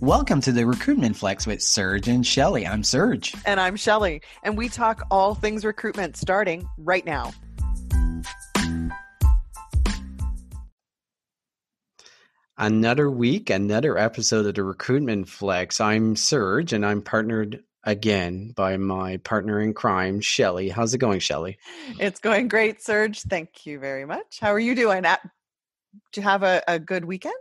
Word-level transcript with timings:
Welcome 0.00 0.40
to 0.42 0.52
the 0.52 0.64
Recruitment 0.64 1.16
Flex 1.16 1.44
with 1.44 1.60
Serge 1.60 2.06
and 2.06 2.24
Shelley. 2.24 2.64
I'm 2.64 2.84
Serge. 2.84 3.34
And 3.44 3.58
I'm 3.58 3.74
Shelley. 3.74 4.22
And 4.44 4.56
we 4.56 4.68
talk 4.68 5.04
all 5.10 5.34
things 5.34 5.64
recruitment 5.64 6.16
starting 6.16 6.68
right 6.78 7.04
now. 7.04 7.32
Another 12.56 13.10
week, 13.10 13.50
another 13.50 13.98
episode 13.98 14.46
of 14.46 14.54
the 14.54 14.62
Recruitment 14.62 15.28
Flex. 15.28 15.80
I'm 15.80 16.14
Serge 16.14 16.72
and 16.72 16.86
I'm 16.86 17.02
partnered 17.02 17.64
again 17.82 18.52
by 18.54 18.76
my 18.76 19.16
partner 19.16 19.60
in 19.60 19.74
crime, 19.74 20.20
Shelley. 20.20 20.68
How's 20.68 20.94
it 20.94 20.98
going, 20.98 21.18
Shelley? 21.18 21.58
It's 21.98 22.20
going 22.20 22.46
great, 22.46 22.80
Serge. 22.80 23.22
Thank 23.22 23.66
you 23.66 23.80
very 23.80 24.04
much. 24.04 24.38
How 24.40 24.52
are 24.52 24.60
you 24.60 24.76
doing? 24.76 25.02
Did 25.02 25.18
you 26.14 26.22
have 26.22 26.44
a, 26.44 26.62
a 26.68 26.78
good 26.78 27.04
weekend? 27.04 27.34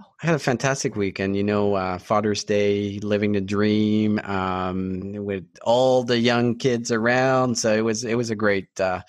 I 0.00 0.26
had 0.26 0.34
a 0.34 0.38
fantastic 0.40 0.96
weekend. 0.96 1.36
You 1.36 1.44
know, 1.44 1.74
uh, 1.74 1.98
Father's 1.98 2.44
Day, 2.44 2.98
living 3.00 3.32
the 3.32 3.40
dream 3.40 4.18
um, 4.20 5.12
with 5.24 5.46
all 5.62 6.02
the 6.02 6.18
young 6.18 6.56
kids 6.56 6.90
around. 6.90 7.56
So 7.56 7.74
it 7.74 7.82
was 7.82 8.04
it 8.04 8.14
was 8.14 8.30
a 8.30 8.34
great 8.34 8.80
uh, 8.80 9.02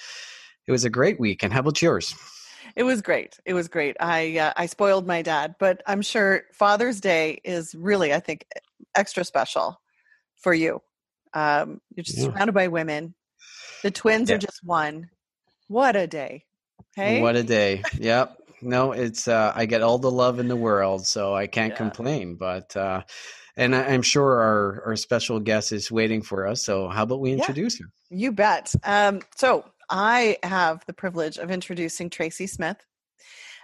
it 0.67 0.71
was 0.71 0.85
a 0.85 0.89
great 0.89 1.19
weekend. 1.19 1.53
How 1.53 1.59
about 1.59 1.81
yours? 1.81 2.13
It 2.75 2.83
was 2.83 3.01
great. 3.01 3.39
It 3.45 3.53
was 3.53 3.67
great. 3.67 3.95
I 3.99 4.37
uh, 4.37 4.53
I 4.57 4.65
spoiled 4.65 5.07
my 5.07 5.21
dad, 5.21 5.55
but 5.59 5.81
I'm 5.87 6.01
sure 6.01 6.43
Father's 6.53 6.99
Day 6.99 7.39
is 7.43 7.73
really, 7.73 8.13
I 8.13 8.19
think, 8.19 8.45
extra 8.95 9.23
special 9.23 9.79
for 10.35 10.53
you. 10.53 10.81
Um, 11.33 11.81
you're 11.95 12.03
just 12.03 12.17
yeah. 12.17 12.25
surrounded 12.25 12.53
by 12.53 12.67
women. 12.67 13.15
The 13.83 13.91
twins 13.91 14.29
yeah. 14.29 14.35
are 14.35 14.39
just 14.39 14.61
one. 14.63 15.09
What 15.67 15.95
a 15.95 16.07
day! 16.07 16.45
Hey, 16.95 17.21
what 17.21 17.35
a 17.35 17.43
day! 17.43 17.83
Yep 17.97 18.44
no, 18.61 18.91
it's 18.91 19.27
uh, 19.27 19.51
I 19.55 19.65
get 19.65 19.81
all 19.81 19.97
the 19.97 20.11
love 20.11 20.39
in 20.39 20.47
the 20.47 20.55
world, 20.55 21.05
so 21.05 21.35
I 21.35 21.47
can't 21.47 21.71
yeah. 21.71 21.77
complain. 21.77 22.35
But 22.35 22.75
uh, 22.75 23.03
and 23.57 23.75
I, 23.75 23.93
am 23.93 24.01
sure 24.01 24.39
our 24.39 24.83
our 24.85 24.95
special 24.95 25.39
guest 25.39 25.71
is 25.71 25.91
waiting 25.91 26.21
for 26.21 26.47
us. 26.47 26.63
So 26.63 26.87
how 26.87 27.03
about 27.03 27.19
we 27.19 27.31
introduce 27.31 27.79
yeah, 27.79 27.85
her? 27.85 27.91
You 28.09 28.31
bet. 28.31 28.73
Um, 28.83 29.21
so 29.35 29.65
I 29.89 30.37
have 30.43 30.83
the 30.87 30.93
privilege 30.93 31.37
of 31.37 31.51
introducing 31.51 32.09
Tracey 32.09 32.47
Smith. 32.47 32.77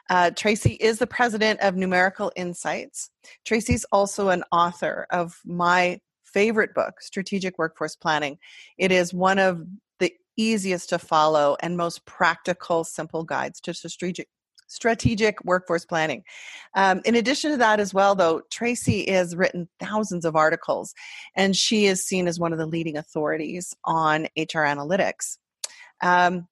Uh, 0.10 0.32
Tracey 0.32 0.74
is 0.74 1.00
the 1.00 1.08
president 1.08 1.60
of 1.62 1.76
Numerical 1.76 2.32
Insights. 2.36 3.10
Tracey's 3.46 3.86
also 3.92 4.30
an 4.30 4.44
author 4.52 5.08
of 5.10 5.40
my 5.46 6.00
favorite 6.26 6.74
book, 6.74 7.02
Strategic 7.02 7.58
Workforce 7.58 7.96
Planning. 7.96 8.38
It 8.78 8.92
is 8.92 9.14
one 9.14 9.40
of 9.40 9.66
the 10.00 10.14
easiest 10.38 10.90
to 10.90 11.00
follow 11.00 11.56
and 11.62 11.78
most 11.78 12.06
practical, 12.06 12.84
simple 12.84 13.24
guides 13.24 13.62
to 13.62 13.74
strategic 13.74 14.28
strategic 14.72 15.44
workforce 15.44 15.86
planning. 15.86 16.24
Um, 16.76 17.02
in 17.04 17.16
addition 17.16 17.52
to 17.52 17.58
that, 17.58 17.80
as 17.80 17.94
well, 17.94 18.16
though, 18.16 18.42
Tracey 18.50 19.10
has 19.12 19.36
written 19.36 19.68
thousands 19.80 20.24
of 20.24 20.36
articles 20.36 20.94
and 21.36 21.56
she 21.56 21.86
is 21.86 22.06
seen 22.06 22.28
as 22.28 22.40
one 22.40 22.54
of 22.54 22.60
the 22.60 22.66
leading 22.66 22.96
authorities 22.96 23.76
on 23.84 24.24
HR 24.38 24.64
analytics. 24.64 25.38
Um, 26.02 26.48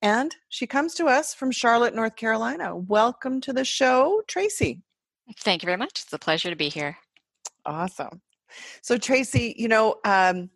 and 0.00 0.34
she 0.48 0.68
comes 0.68 0.94
to 0.94 1.06
us 1.06 1.34
from 1.34 1.50
Charlotte, 1.50 1.94
North 1.94 2.14
Carolina. 2.14 2.76
Welcome 2.76 3.40
to 3.42 3.52
the 3.52 3.64
show, 3.64 4.22
Tracey. 4.28 4.80
Thank 5.40 5.62
you 5.62 5.66
very 5.66 5.76
much. 5.76 6.02
It's 6.04 6.12
a 6.12 6.18
pleasure 6.18 6.50
to 6.50 6.56
be 6.56 6.68
here. 6.68 6.96
Awesome. 7.66 8.22
So, 8.82 8.96
Tracy, 8.96 9.54
you 9.58 9.66
know, 9.66 9.96
um, 10.04 10.50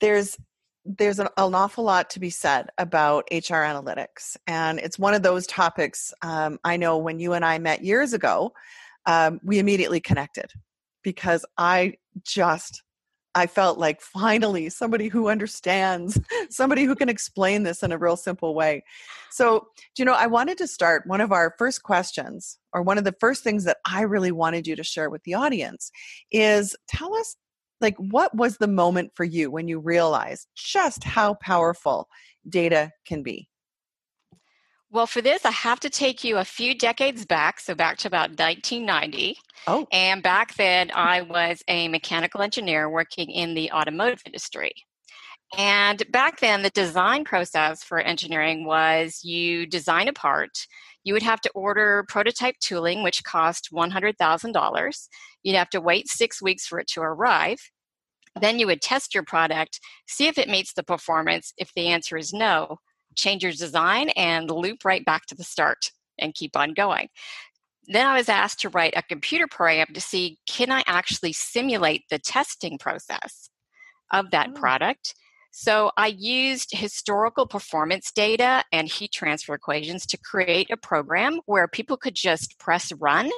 there's 0.00 0.36
there's 0.84 1.18
an, 1.18 1.28
an, 1.36 1.54
awful 1.54 1.84
lot 1.84 2.10
to 2.10 2.20
be 2.20 2.30
said 2.30 2.68
about 2.78 3.28
HR 3.30 3.62
analytics. 3.62 4.36
And 4.46 4.78
it's 4.78 4.98
one 4.98 5.14
of 5.14 5.22
those 5.22 5.46
topics 5.46 6.12
um, 6.22 6.58
I 6.64 6.76
know 6.76 6.98
when 6.98 7.20
you 7.20 7.32
and 7.34 7.44
I 7.44 7.58
met 7.58 7.84
years 7.84 8.12
ago, 8.12 8.52
um, 9.06 9.40
we 9.42 9.58
immediately 9.58 10.00
connected 10.00 10.52
because 11.02 11.44
I 11.56 11.94
just 12.24 12.82
I 13.34 13.46
felt 13.46 13.78
like 13.78 14.00
finally 14.00 14.68
somebody 14.68 15.08
who 15.08 15.28
understands, 15.28 16.20
somebody 16.50 16.84
who 16.84 16.94
can 16.94 17.08
explain 17.08 17.62
this 17.62 17.82
in 17.82 17.92
a 17.92 17.98
real 17.98 18.16
simple 18.16 18.54
way. 18.54 18.84
So, 19.30 19.68
do 19.94 20.02
you 20.02 20.04
know, 20.04 20.12
I 20.12 20.26
wanted 20.26 20.58
to 20.58 20.66
start 20.66 21.06
one 21.06 21.22
of 21.22 21.32
our 21.32 21.54
first 21.58 21.82
questions, 21.82 22.58
or 22.72 22.82
one 22.82 22.98
of 22.98 23.04
the 23.04 23.14
first 23.20 23.42
things 23.42 23.64
that 23.64 23.78
I 23.86 24.02
really 24.02 24.32
wanted 24.32 24.66
you 24.66 24.76
to 24.76 24.84
share 24.84 25.08
with 25.08 25.22
the 25.24 25.34
audience 25.34 25.90
is 26.30 26.76
tell 26.88 27.14
us 27.14 27.36
like 27.82 27.96
what 27.96 28.34
was 28.34 28.58
the 28.58 28.68
moment 28.68 29.12
for 29.14 29.24
you 29.24 29.50
when 29.50 29.68
you 29.68 29.78
realized 29.78 30.46
just 30.54 31.04
how 31.04 31.34
powerful 31.34 32.08
data 32.48 32.90
can 33.04 33.22
be 33.22 33.48
well, 34.92 35.06
for 35.06 35.22
this, 35.22 35.46
I 35.46 35.50
have 35.52 35.80
to 35.80 35.90
take 35.90 36.22
you 36.22 36.36
a 36.36 36.44
few 36.44 36.74
decades 36.74 37.24
back, 37.24 37.60
so 37.60 37.74
back 37.74 37.96
to 37.98 38.08
about 38.08 38.28
1990. 38.38 39.38
Oh. 39.66 39.86
And 39.90 40.22
back 40.22 40.54
then, 40.56 40.90
I 40.92 41.22
was 41.22 41.62
a 41.66 41.88
mechanical 41.88 42.42
engineer 42.42 42.90
working 42.90 43.30
in 43.30 43.54
the 43.54 43.72
automotive 43.72 44.20
industry. 44.26 44.74
And 45.58 46.02
back 46.10 46.40
then, 46.40 46.62
the 46.62 46.70
design 46.70 47.24
process 47.24 47.84
for 47.84 47.98
engineering 47.98 48.64
was 48.64 49.22
you 49.22 49.66
design 49.66 50.08
a 50.08 50.12
part, 50.12 50.66
you 51.04 51.12
would 51.12 51.22
have 51.22 51.40
to 51.42 51.50
order 51.54 52.04
prototype 52.08 52.56
tooling, 52.60 53.02
which 53.02 53.24
cost 53.24 53.70
$100,000. 53.72 55.08
You'd 55.42 55.56
have 55.56 55.70
to 55.70 55.80
wait 55.80 56.08
six 56.08 56.40
weeks 56.40 56.66
for 56.66 56.78
it 56.78 56.86
to 56.88 57.00
arrive. 57.00 57.58
Then 58.40 58.58
you 58.58 58.66
would 58.66 58.80
test 58.80 59.14
your 59.14 59.24
product, 59.24 59.80
see 60.06 60.26
if 60.26 60.38
it 60.38 60.48
meets 60.48 60.72
the 60.72 60.82
performance. 60.82 61.52
If 61.58 61.72
the 61.74 61.88
answer 61.88 62.16
is 62.16 62.32
no, 62.32 62.78
change 63.16 63.42
your 63.42 63.52
design 63.52 64.10
and 64.10 64.50
loop 64.50 64.84
right 64.84 65.04
back 65.04 65.26
to 65.26 65.34
the 65.34 65.44
start 65.44 65.90
and 66.18 66.34
keep 66.34 66.56
on 66.56 66.72
going. 66.72 67.08
Then 67.88 68.06
I 68.06 68.16
was 68.16 68.28
asked 68.28 68.60
to 68.60 68.68
write 68.68 68.94
a 68.96 69.02
computer 69.02 69.48
program 69.48 69.88
to 69.92 70.00
see 70.00 70.38
can 70.46 70.70
I 70.70 70.84
actually 70.86 71.32
simulate 71.32 72.04
the 72.10 72.18
testing 72.18 72.78
process 72.78 73.50
of 74.12 74.30
that 74.30 74.50
oh. 74.50 74.60
product 74.60 75.14
so 75.54 75.90
I 75.98 76.06
used 76.06 76.70
historical 76.72 77.46
performance 77.46 78.10
data 78.10 78.64
and 78.72 78.88
heat 78.88 79.12
transfer 79.12 79.54
equations 79.54 80.06
to 80.06 80.16
create 80.16 80.70
a 80.70 80.78
program 80.78 81.40
where 81.44 81.68
people 81.68 81.98
could 81.98 82.14
just 82.14 82.58
press 82.58 82.90
run 82.92 83.30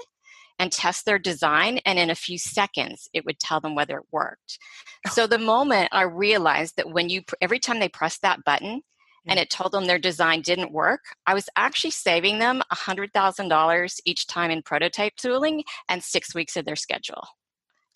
and 0.60 0.70
test 0.70 1.04
their 1.04 1.19
design 1.19 1.80
and 1.84 1.98
in 1.98 2.10
a 2.10 2.14
few 2.14 2.38
seconds 2.38 3.08
it 3.12 3.25
would 3.25 3.41
tell 3.41 3.60
them 3.60 3.75
whether 3.75 3.98
it 3.98 4.06
worked. 4.12 4.60
Oh. 5.08 5.10
So 5.10 5.26
the 5.26 5.38
moment 5.38 5.88
I 5.91 6.02
realized 6.02 6.76
that 6.76 6.88
when 6.88 7.08
you 7.08 7.22
every 7.41 7.58
time 7.58 7.80
they 7.80 7.88
pressed 7.88 8.22
that 8.22 8.44
button 8.44 8.82
and 9.26 9.38
mm. 9.41 9.42
it 9.42 9.50
told 9.50 9.72
them 9.72 9.86
their 9.86 9.98
design 9.98 10.41
didn't 10.41 10.70
work, 10.70 11.00
I 11.26 11.34
was 11.34 11.48
actually 11.56 11.91
saving 11.91 12.38
them 12.38 12.62
$100,000 12.72 14.00
each 14.04 14.28
time 14.28 14.52
in 14.52 14.62
prototype 14.62 15.16
tooling 15.16 15.64
and 15.88 16.00
6 16.00 16.32
weeks 16.32 16.56
of 16.56 16.64
their 16.64 16.76
schedule. 16.76 17.26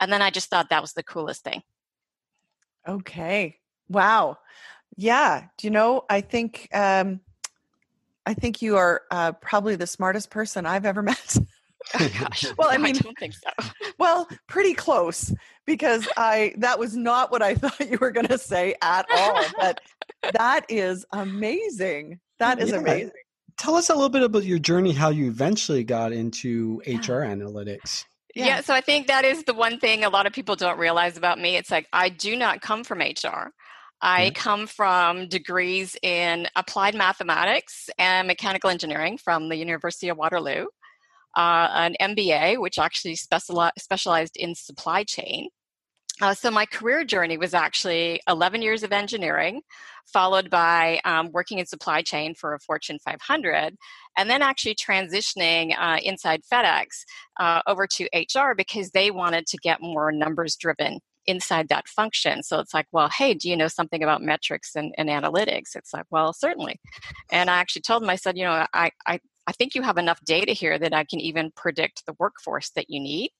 And 0.01 0.13
then 0.13 0.23
I 0.23 0.31
just 0.31 0.51
thought 0.51 0.71
that 0.71 0.83
was 0.83 0.95
the 0.95 1.05
coolest 1.05 1.45
thing. 1.45 1.63
Okay. 2.89 3.59
Wow. 3.89 4.39
Yeah. 4.97 5.45
Do 5.57 5.67
you 5.67 5.71
know? 5.71 6.05
I 6.09 6.21
think 6.21 6.69
um, 6.73 7.21
I 8.27 8.35
think 8.35 8.61
you 8.61 8.77
are 8.77 9.03
uh, 9.11 9.33
probably 9.33 9.77
the 9.77 9.87
smartest 9.87 10.31
person 10.31 10.67
I've 10.67 10.85
ever 10.85 11.03
met. 11.15 11.37
well, 12.59 12.69
I 12.69 12.77
mean, 12.77 12.97
I 12.97 12.99
don't 12.99 13.19
think 13.19 13.35
so. 13.35 13.71
Well, 13.99 14.29
pretty 14.47 14.75
close 14.75 15.33
because 15.65 16.07
I 16.17 16.55
that 16.59 16.79
was 16.79 16.97
not 16.97 17.31
what 17.31 17.43
I 17.43 17.55
thought 17.55 17.81
you 17.89 17.99
were 18.01 18.11
going 18.11 18.27
to 18.27 18.39
say 18.39 18.75
at 18.83 19.07
all. 19.11 19.43
But 19.59 19.81
that 20.35 20.67
is 20.69 21.07
amazing. 21.13 22.21
That 22.39 22.61
is 22.61 22.71
yeah. 22.71 22.79
amazing. 22.79 23.13
Tell 23.59 23.75
us 23.75 23.91
a 23.91 23.95
little 23.95 24.09
bit 24.09 24.23
about 24.23 24.45
your 24.45 24.59
journey, 24.59 24.93
how 24.93 25.09
you 25.09 25.27
eventually 25.27 25.83
got 25.83 26.13
into 26.13 26.83
yeah. 26.87 26.99
HR 26.99 27.25
analytics. 27.25 28.05
Yeah. 28.35 28.47
yeah, 28.47 28.61
so 28.61 28.75
I 28.75 28.81
think 28.81 29.09
that 29.09 29.25
is 29.25 29.43
the 29.45 29.55
one 29.55 29.81
thing 29.81 30.05
a 30.05 30.11
lot 30.11 30.27
of 30.27 30.33
people 30.33 30.55
don't 30.55 30.79
realize 30.79 31.17
about 31.17 31.41
me. 31.41 31.57
It's 31.57 31.71
like 31.71 31.89
I 31.93 32.09
do 32.09 32.37
not 32.37 32.61
come 32.61 32.85
from 32.85 32.99
HR. 32.99 33.53
I 34.01 34.27
mm-hmm. 34.27 34.35
come 34.35 34.67
from 34.67 35.29
degrees 35.29 35.97
in 36.03 36.47
applied 36.55 36.95
mathematics 36.95 37.91
and 37.99 38.29
mechanical 38.29 38.71
engineering 38.71 39.19
from 39.19 39.49
the 39.49 39.57
University 39.57 40.09
of 40.09 40.17
Waterloo, 40.17 40.67
uh, 41.37 41.69
an 41.73 41.97
MBA, 42.01 42.61
which 42.61 42.79
actually 42.79 43.17
speciali- 43.17 43.73
specialized 43.79 44.37
in 44.37 44.55
supply 44.55 45.05
chain. 45.05 45.49
Uh, 46.21 46.35
so 46.35 46.51
my 46.51 46.67
career 46.67 47.05
journey 47.05 47.39
was 47.39 47.55
actually 47.55 48.21
11 48.29 48.61
years 48.61 48.83
of 48.83 48.93
engineering, 48.93 49.63
followed 50.13 50.51
by 50.51 51.01
um, 51.05 51.31
working 51.33 51.59
in 51.59 51.67
supply 51.67 52.03
chain 52.03 52.35
for 52.35 52.55
a 52.55 52.59
Fortune 52.59 52.99
500, 53.05 53.77
and 54.17 54.29
then 54.29 54.43
actually 54.43 54.75
transitioning 54.75 55.75
uh, 55.79 55.99
inside 56.03 56.41
FedEx 56.53 56.87
uh, 57.39 57.63
over 57.69 57.87
to 57.87 58.09
HR 58.13 58.55
because 58.57 58.91
they 58.91 59.13
wanted 59.13 59.47
to 59.47 59.59
get 59.59 59.81
more 59.81 60.11
numbers 60.11 60.57
driven 60.57 60.99
inside 61.29 61.69
that 61.69 61.87
function. 61.87 62.43
So 62.43 62.59
it's 62.59 62.75
like, 62.75 62.87
well, 62.91 63.09
hey, 63.11 63.35
do 63.35 63.49
you 63.49 63.57
know 63.57 63.69
something 63.69 64.03
about 64.03 64.23
metrics 64.23 64.75
and, 64.75 64.95
and 64.99 65.09
analytics? 65.09 65.77
It's 65.77 65.93
like, 65.93 66.07
well, 66.11 66.33
certainly. 66.33 66.81
And 67.31 67.51
I 67.51 67.59
actually 67.59 67.83
told 67.83 68.03
them, 68.03 68.11
I 68.11 68.17
said, 68.17 68.37
you 68.37 68.45
know, 68.45 68.67
I, 68.73 68.91
I, 69.07 69.21
I 69.47 69.53
think 69.53 69.75
you 69.75 69.83
have 69.83 69.99
enough 69.99 70.19
data 70.25 70.53
here 70.53 70.79
that 70.79 70.95
I 70.95 71.05
can 71.05 71.21
even 71.21 71.53
predict 71.55 72.07
the 72.07 72.15
workforce 72.19 72.71
that 72.71 72.87
you 72.89 72.99
need. 72.99 73.31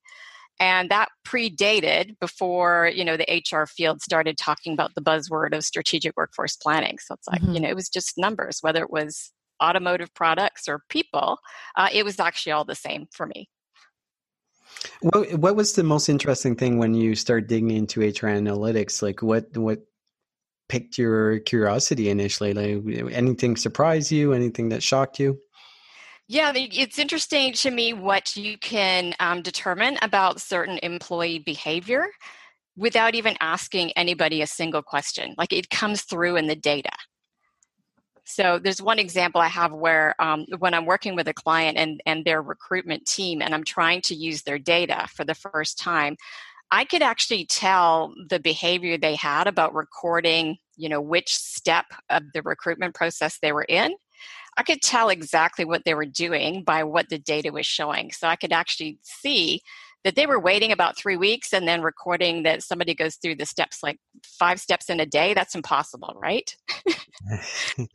And 0.61 0.91
that 0.91 1.09
predated 1.27 2.19
before, 2.21 2.91
you 2.93 3.05
know, 3.05 3.17
the 3.17 3.43
HR 3.51 3.65
field 3.65 4.03
started 4.03 4.37
talking 4.37 4.73
about 4.73 4.95
the 4.95 5.01
buzzword 5.01 5.57
of 5.57 5.65
strategic 5.65 6.17
workforce 6.17 6.57
planning. 6.57 6.99
So 6.99 7.15
it's 7.15 7.29
like, 7.29 7.41
mm-hmm. 7.41 7.55
you 7.55 7.61
know, 7.61 7.69
it 7.69 7.77
was 7.77 7.89
just 7.89 8.19
numbers, 8.19 8.59
whether 8.61 8.83
it 8.83 8.91
was 8.91 9.33
automotive 9.63 10.13
products 10.15 10.69
or 10.69 10.83
people, 10.89 11.39
uh, 11.77 11.89
it 11.93 12.05
was 12.05 12.21
actually 12.21 12.53
all 12.53 12.65
the 12.65 12.75
same 12.75 13.07
for 13.13 13.27
me. 13.27 13.49
What 15.01 15.33
What 15.35 15.57
was 15.57 15.75
the 15.75 15.85
most 15.85 16.09
interesting 16.09 16.57
thing 16.57 16.79
when 16.79 16.95
you 16.95 17.15
start 17.15 17.49
digging 17.49 17.71
into 17.71 18.01
HR 18.01 18.29
analytics? 18.29 19.03
Like, 19.03 19.23
what 19.23 19.57
what 19.57 19.81
piqued 20.69 20.99
your 20.99 21.39
curiosity 21.41 22.11
initially? 22.11 22.53
Like, 22.53 23.13
anything 23.13 23.57
surprise 23.57 24.13
you? 24.13 24.33
Anything 24.33 24.69
that 24.71 24.83
shocked 24.83 25.19
you? 25.19 25.39
Yeah, 26.31 26.53
it's 26.55 26.99
interesting 26.99 27.55
to 27.55 27.71
me 27.71 27.95
what 27.95 28.37
you 28.37 28.59
can 28.59 29.15
um, 29.19 29.41
determine 29.41 29.97
about 30.03 30.43
certain 30.43 30.79
employee 30.83 31.39
behavior 31.39 32.09
without 32.77 33.15
even 33.15 33.35
asking 33.41 33.93
anybody 33.93 34.43
a 34.43 34.47
single 34.47 34.83
question. 34.83 35.35
Like 35.39 35.55
it 35.55 35.71
comes 35.71 36.03
through 36.03 36.37
in 36.37 36.47
the 36.47 36.55
data. 36.55 36.93
So 38.39 38.61
there's 38.61 38.81
one 38.81 39.01
example 39.01 39.41
I 39.41 39.49
have 39.49 39.73
where 39.73 40.15
um, 40.21 40.47
when 40.61 40.73
I'm 40.73 40.87
working 40.87 41.17
with 41.17 41.27
a 41.27 41.35
client 41.35 41.77
and, 41.77 42.01
and 42.07 42.25
their 42.25 42.41
recruitment 42.41 43.05
team 43.05 43.43
and 43.43 43.53
I'm 43.53 43.65
trying 43.65 44.01
to 44.03 44.15
use 44.15 44.45
their 44.45 44.61
data 44.61 45.09
for 45.13 45.25
the 45.25 45.35
first 45.35 45.77
time, 45.77 46.17
I 46.71 46.85
could 46.85 47.03
actually 47.03 47.47
tell 47.47 48.15
the 48.29 48.39
behavior 48.39 48.97
they 48.97 49.17
had 49.17 49.49
about 49.49 49.75
recording, 49.75 50.59
you 50.77 50.89
know, 50.89 51.01
which 51.01 51.35
step 51.35 51.87
of 52.11 52.23
the 52.33 52.43
recruitment 52.43 52.95
process 52.95 53.41
they 53.41 53.51
were 53.51 53.67
in. 53.69 53.97
I 54.57 54.63
could 54.63 54.83
tell 54.83 55.09
exactly 55.09 55.65
what 55.65 55.85
they 55.85 55.95
were 55.95 56.07
doing 56.07 56.63
by 56.63 56.85
what 56.85 57.09
the 57.09 57.19
data 57.19 57.51
was 57.51 57.67
showing. 57.67 58.13
So 58.13 58.29
I 58.29 58.37
could 58.37 58.53
actually 58.53 59.01
see 59.03 59.63
that 60.05 60.15
they 60.15 60.27
were 60.27 60.39
waiting 60.39 60.73
about 60.73 60.97
three 60.97 61.17
weeks 61.17 61.53
and 61.53 61.67
then 61.67 61.83
recording 61.83 62.45
that 62.45 62.63
somebody 62.63 62.95
goes 62.95 63.17
through 63.17 63.35
the 63.35 63.47
steps 63.47 63.83
like 63.83 63.99
five 64.25 64.61
steps 64.61 64.89
in 64.89 65.01
a 65.01 65.07
day? 65.07 65.35
That's 65.35 65.55
impossible 65.55 66.15
right? 66.21 66.55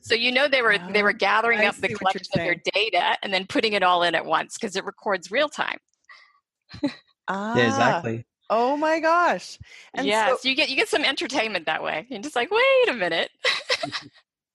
So 0.01 0.15
you 0.15 0.31
know 0.31 0.47
they 0.47 0.61
were 0.61 0.77
they 0.91 1.01
were 1.01 1.13
gathering 1.13 1.61
I 1.61 1.67
up 1.67 1.75
the 1.77 1.87
collection 1.87 2.27
of 2.33 2.39
their 2.39 2.61
data 2.73 3.17
and 3.23 3.33
then 3.33 3.47
putting 3.47 3.73
it 3.73 3.81
all 3.81 4.03
in 4.03 4.15
at 4.15 4.25
once 4.25 4.57
because 4.59 4.75
it 4.75 4.83
records 4.83 5.31
real 5.31 5.49
time. 5.49 5.77
Ah. 7.29 7.55
yeah 7.55 7.67
exactly. 7.67 8.25
Oh 8.49 8.75
my 8.75 8.99
gosh. 8.99 9.57
And 9.93 10.05
yeah 10.05 10.27
so, 10.27 10.37
so 10.41 10.49
you 10.49 10.55
get 10.55 10.69
you 10.69 10.75
get 10.75 10.89
some 10.89 11.05
entertainment 11.05 11.67
that 11.67 11.81
way. 11.81 12.05
You're 12.09 12.21
just 12.21 12.35
like 12.35 12.51
wait 12.51 12.89
a 12.89 12.93
minute. 12.93 13.31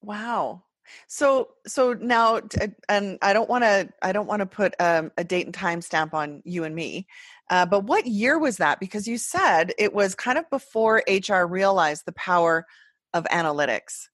Wow 0.02 0.64
so 1.06 1.48
so 1.66 1.92
now 1.94 2.40
and 2.88 3.18
i 3.22 3.32
don't 3.32 3.48
want 3.48 3.64
to 3.64 3.88
i 4.02 4.12
don't 4.12 4.26
want 4.26 4.40
to 4.40 4.46
put 4.46 4.74
um, 4.80 5.10
a 5.16 5.24
date 5.24 5.46
and 5.46 5.54
time 5.54 5.80
stamp 5.80 6.14
on 6.14 6.42
you 6.44 6.64
and 6.64 6.74
me 6.74 7.06
uh, 7.50 7.66
but 7.66 7.84
what 7.84 8.06
year 8.06 8.38
was 8.38 8.58
that? 8.58 8.80
Because 8.80 9.08
you 9.08 9.16
said 9.16 9.72
it 9.78 9.94
was 9.94 10.14
kind 10.14 10.38
of 10.38 10.48
before 10.50 11.02
HR 11.08 11.44
realized 11.44 12.04
the 12.04 12.12
power 12.12 12.66
of 13.14 13.24
analytics. 13.24 14.08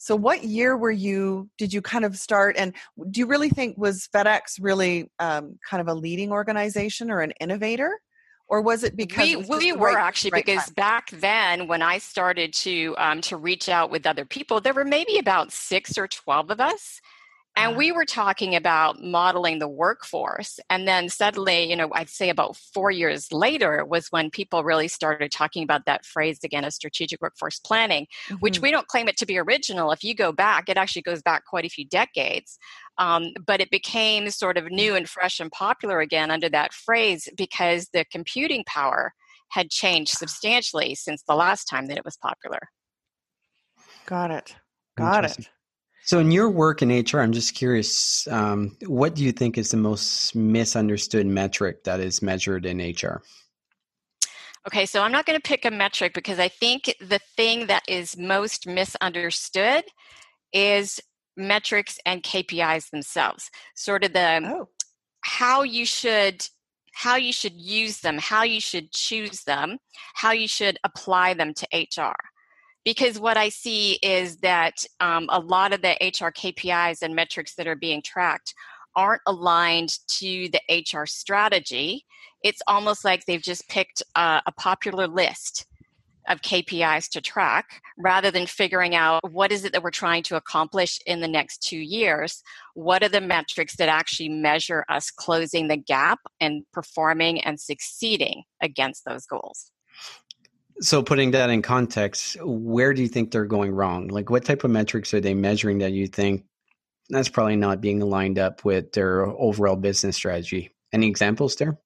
So, 0.00 0.14
what 0.14 0.44
year 0.44 0.76
were 0.76 0.92
you? 0.92 1.50
Did 1.58 1.72
you 1.72 1.82
kind 1.82 2.04
of 2.04 2.16
start? 2.16 2.56
And 2.56 2.72
do 3.10 3.18
you 3.18 3.26
really 3.26 3.48
think 3.48 3.76
was 3.76 4.08
FedEx 4.14 4.58
really 4.60 5.10
um, 5.18 5.58
kind 5.68 5.80
of 5.80 5.88
a 5.88 5.94
leading 5.94 6.30
organization 6.30 7.10
or 7.10 7.20
an 7.20 7.32
innovator? 7.40 7.98
Or 8.48 8.62
was 8.62 8.82
it 8.82 8.96
because 8.96 9.26
we, 9.26 9.34
it 9.34 9.48
we 9.48 9.72
were 9.72 9.94
right, 9.94 10.04
actually 10.04 10.30
right 10.32 10.44
because 10.44 10.64
time? 10.66 10.74
back 10.74 11.10
then 11.12 11.66
when 11.68 11.82
i 11.82 11.98
started 11.98 12.52
to 12.52 12.94
um, 12.98 13.20
to 13.20 13.36
reach 13.36 13.68
out 13.68 13.90
with 13.90 14.06
other 14.06 14.24
people 14.24 14.60
there 14.60 14.74
were 14.74 14.84
maybe 14.84 15.18
about 15.18 15.52
six 15.52 15.96
or 15.96 16.08
12 16.08 16.50
of 16.50 16.60
us 16.60 17.00
and 17.58 17.76
we 17.76 17.90
were 17.90 18.04
talking 18.04 18.54
about 18.54 19.02
modeling 19.02 19.58
the 19.58 19.66
workforce. 19.68 20.60
And 20.70 20.86
then 20.86 21.08
suddenly, 21.08 21.68
you 21.68 21.74
know, 21.74 21.90
I'd 21.92 22.08
say 22.08 22.30
about 22.30 22.56
four 22.56 22.92
years 22.92 23.32
later 23.32 23.84
was 23.84 24.06
when 24.10 24.30
people 24.30 24.62
really 24.62 24.86
started 24.86 25.32
talking 25.32 25.64
about 25.64 25.84
that 25.86 26.06
phrase 26.06 26.38
again 26.44 26.64
of 26.64 26.72
strategic 26.72 27.20
workforce 27.20 27.58
planning, 27.58 28.06
mm-hmm. 28.28 28.36
which 28.36 28.60
we 28.60 28.70
don't 28.70 28.86
claim 28.86 29.08
it 29.08 29.16
to 29.16 29.26
be 29.26 29.38
original. 29.38 29.90
If 29.90 30.04
you 30.04 30.14
go 30.14 30.30
back, 30.30 30.68
it 30.68 30.76
actually 30.76 31.02
goes 31.02 31.20
back 31.20 31.46
quite 31.46 31.64
a 31.64 31.68
few 31.68 31.84
decades. 31.84 32.58
Um, 32.96 33.32
but 33.44 33.60
it 33.60 33.72
became 33.72 34.30
sort 34.30 34.56
of 34.56 34.70
new 34.70 34.94
and 34.94 35.08
fresh 35.08 35.40
and 35.40 35.50
popular 35.50 36.00
again 36.00 36.30
under 36.30 36.48
that 36.50 36.72
phrase 36.72 37.28
because 37.36 37.88
the 37.92 38.04
computing 38.12 38.62
power 38.68 39.12
had 39.50 39.70
changed 39.70 40.12
substantially 40.12 40.94
since 40.94 41.24
the 41.26 41.34
last 41.34 41.64
time 41.64 41.86
that 41.86 41.98
it 41.98 42.04
was 42.04 42.16
popular. 42.16 42.60
Got 44.06 44.30
it. 44.30 44.54
Got 44.96 45.24
it. 45.24 45.48
So, 46.08 46.20
in 46.20 46.30
your 46.30 46.48
work 46.48 46.80
in 46.80 46.88
HR, 46.88 47.18
I'm 47.18 47.32
just 47.32 47.54
curious, 47.54 48.26
um, 48.28 48.74
what 48.86 49.14
do 49.14 49.22
you 49.22 49.30
think 49.30 49.58
is 49.58 49.72
the 49.72 49.76
most 49.76 50.34
misunderstood 50.34 51.26
metric 51.26 51.84
that 51.84 52.00
is 52.00 52.22
measured 52.22 52.64
in 52.64 52.78
HR? 52.78 53.20
Okay, 54.66 54.86
so 54.86 55.02
I'm 55.02 55.12
not 55.12 55.26
going 55.26 55.38
to 55.38 55.46
pick 55.46 55.66
a 55.66 55.70
metric 55.70 56.14
because 56.14 56.38
I 56.38 56.48
think 56.48 56.94
the 56.98 57.20
thing 57.36 57.66
that 57.66 57.82
is 57.86 58.16
most 58.16 58.66
misunderstood 58.66 59.84
is 60.50 60.98
metrics 61.36 61.98
and 62.06 62.22
KPIs 62.22 62.88
themselves. 62.88 63.50
Sort 63.76 64.02
of 64.02 64.14
the 64.14 64.40
oh. 64.46 64.68
how 65.20 65.62
you 65.62 65.84
should 65.84 66.48
how 66.94 67.16
you 67.16 67.34
should 67.34 67.60
use 67.60 68.00
them, 68.00 68.16
how 68.16 68.44
you 68.44 68.62
should 68.62 68.92
choose 68.92 69.42
them, 69.42 69.76
how 70.14 70.32
you 70.32 70.48
should 70.48 70.78
apply 70.84 71.34
them 71.34 71.52
to 71.52 71.68
HR 71.74 72.16
because 72.84 73.18
what 73.18 73.36
I 73.36 73.48
see 73.48 73.98
is 74.02 74.38
that 74.38 74.84
um, 75.00 75.26
a 75.30 75.40
lot 75.40 75.72
of 75.72 75.82
the 75.82 75.96
HR 76.00 76.30
KPIs 76.32 77.02
and 77.02 77.14
metrics 77.14 77.54
that 77.56 77.66
are 77.66 77.76
being 77.76 78.02
tracked 78.02 78.54
aren't 78.96 79.22
aligned 79.26 79.90
to 80.08 80.48
the 80.48 80.60
HR 80.70 81.06
strategy. 81.06 82.04
It's 82.42 82.62
almost 82.66 83.04
like 83.04 83.24
they've 83.24 83.42
just 83.42 83.68
picked 83.68 84.02
a, 84.14 84.42
a 84.46 84.52
popular 84.52 85.06
list 85.06 85.66
of 86.28 86.42
KPIs 86.42 87.08
to 87.10 87.20
track 87.20 87.80
rather 87.96 88.30
than 88.30 88.46
figuring 88.46 88.94
out 88.94 89.20
what 89.30 89.50
is 89.50 89.64
it 89.64 89.72
that 89.72 89.82
we're 89.82 89.90
trying 89.90 90.22
to 90.24 90.36
accomplish 90.36 90.98
in 91.06 91.20
the 91.20 91.28
next 91.28 91.62
two 91.62 91.78
years. 91.78 92.42
What 92.74 93.02
are 93.02 93.08
the 93.08 93.20
metrics 93.20 93.76
that 93.76 93.88
actually 93.88 94.28
measure 94.28 94.84
us 94.88 95.10
closing 95.10 95.68
the 95.68 95.76
gap 95.76 96.20
and 96.40 96.64
performing 96.72 97.40
and 97.40 97.58
succeeding 97.58 98.42
against 98.60 99.04
those 99.04 99.26
goals? 99.26 99.72
So, 100.80 101.02
putting 101.02 101.32
that 101.32 101.50
in 101.50 101.62
context, 101.62 102.36
where 102.42 102.94
do 102.94 103.02
you 103.02 103.08
think 103.08 103.30
they're 103.30 103.46
going 103.46 103.72
wrong? 103.72 104.08
Like, 104.08 104.30
what 104.30 104.44
type 104.44 104.62
of 104.64 104.70
metrics 104.70 105.12
are 105.12 105.20
they 105.20 105.34
measuring 105.34 105.78
that 105.78 105.92
you 105.92 106.06
think 106.06 106.44
that's 107.10 107.28
probably 107.28 107.56
not 107.56 107.80
being 107.80 108.00
aligned 108.00 108.38
up 108.38 108.64
with 108.64 108.92
their 108.92 109.26
overall 109.26 109.76
business 109.76 110.16
strategy? 110.16 110.70
Any 110.92 111.08
examples 111.08 111.56
there? 111.56 111.78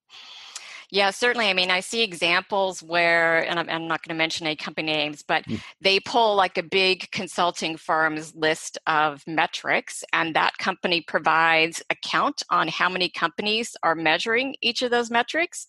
Yeah, 0.93 1.09
certainly. 1.09 1.47
I 1.47 1.53
mean, 1.53 1.71
I 1.71 1.79
see 1.79 2.03
examples 2.03 2.83
where, 2.83 3.39
and 3.49 3.59
I'm, 3.59 3.67
I'm 3.67 3.87
not 3.87 4.03
going 4.03 4.15
to 4.15 4.17
mention 4.17 4.45
any 4.45 4.55
company 4.55 4.91
names, 4.91 5.23
but 5.27 5.43
mm. 5.45 5.59
they 5.81 5.99
pull 5.99 6.35
like 6.35 6.59
a 6.59 6.61
big 6.61 7.09
consulting 7.09 7.77
firm's 7.77 8.35
list 8.35 8.77
of 8.85 9.23
metrics, 9.25 10.03
and 10.13 10.35
that 10.35 10.55
company 10.59 11.01
provides 11.01 11.81
a 11.89 11.95
count 11.95 12.43
on 12.51 12.67
how 12.67 12.89
many 12.89 13.09
companies 13.09 13.75
are 13.81 13.95
measuring 13.95 14.55
each 14.61 14.83
of 14.83 14.91
those 14.91 15.09
metrics 15.09 15.65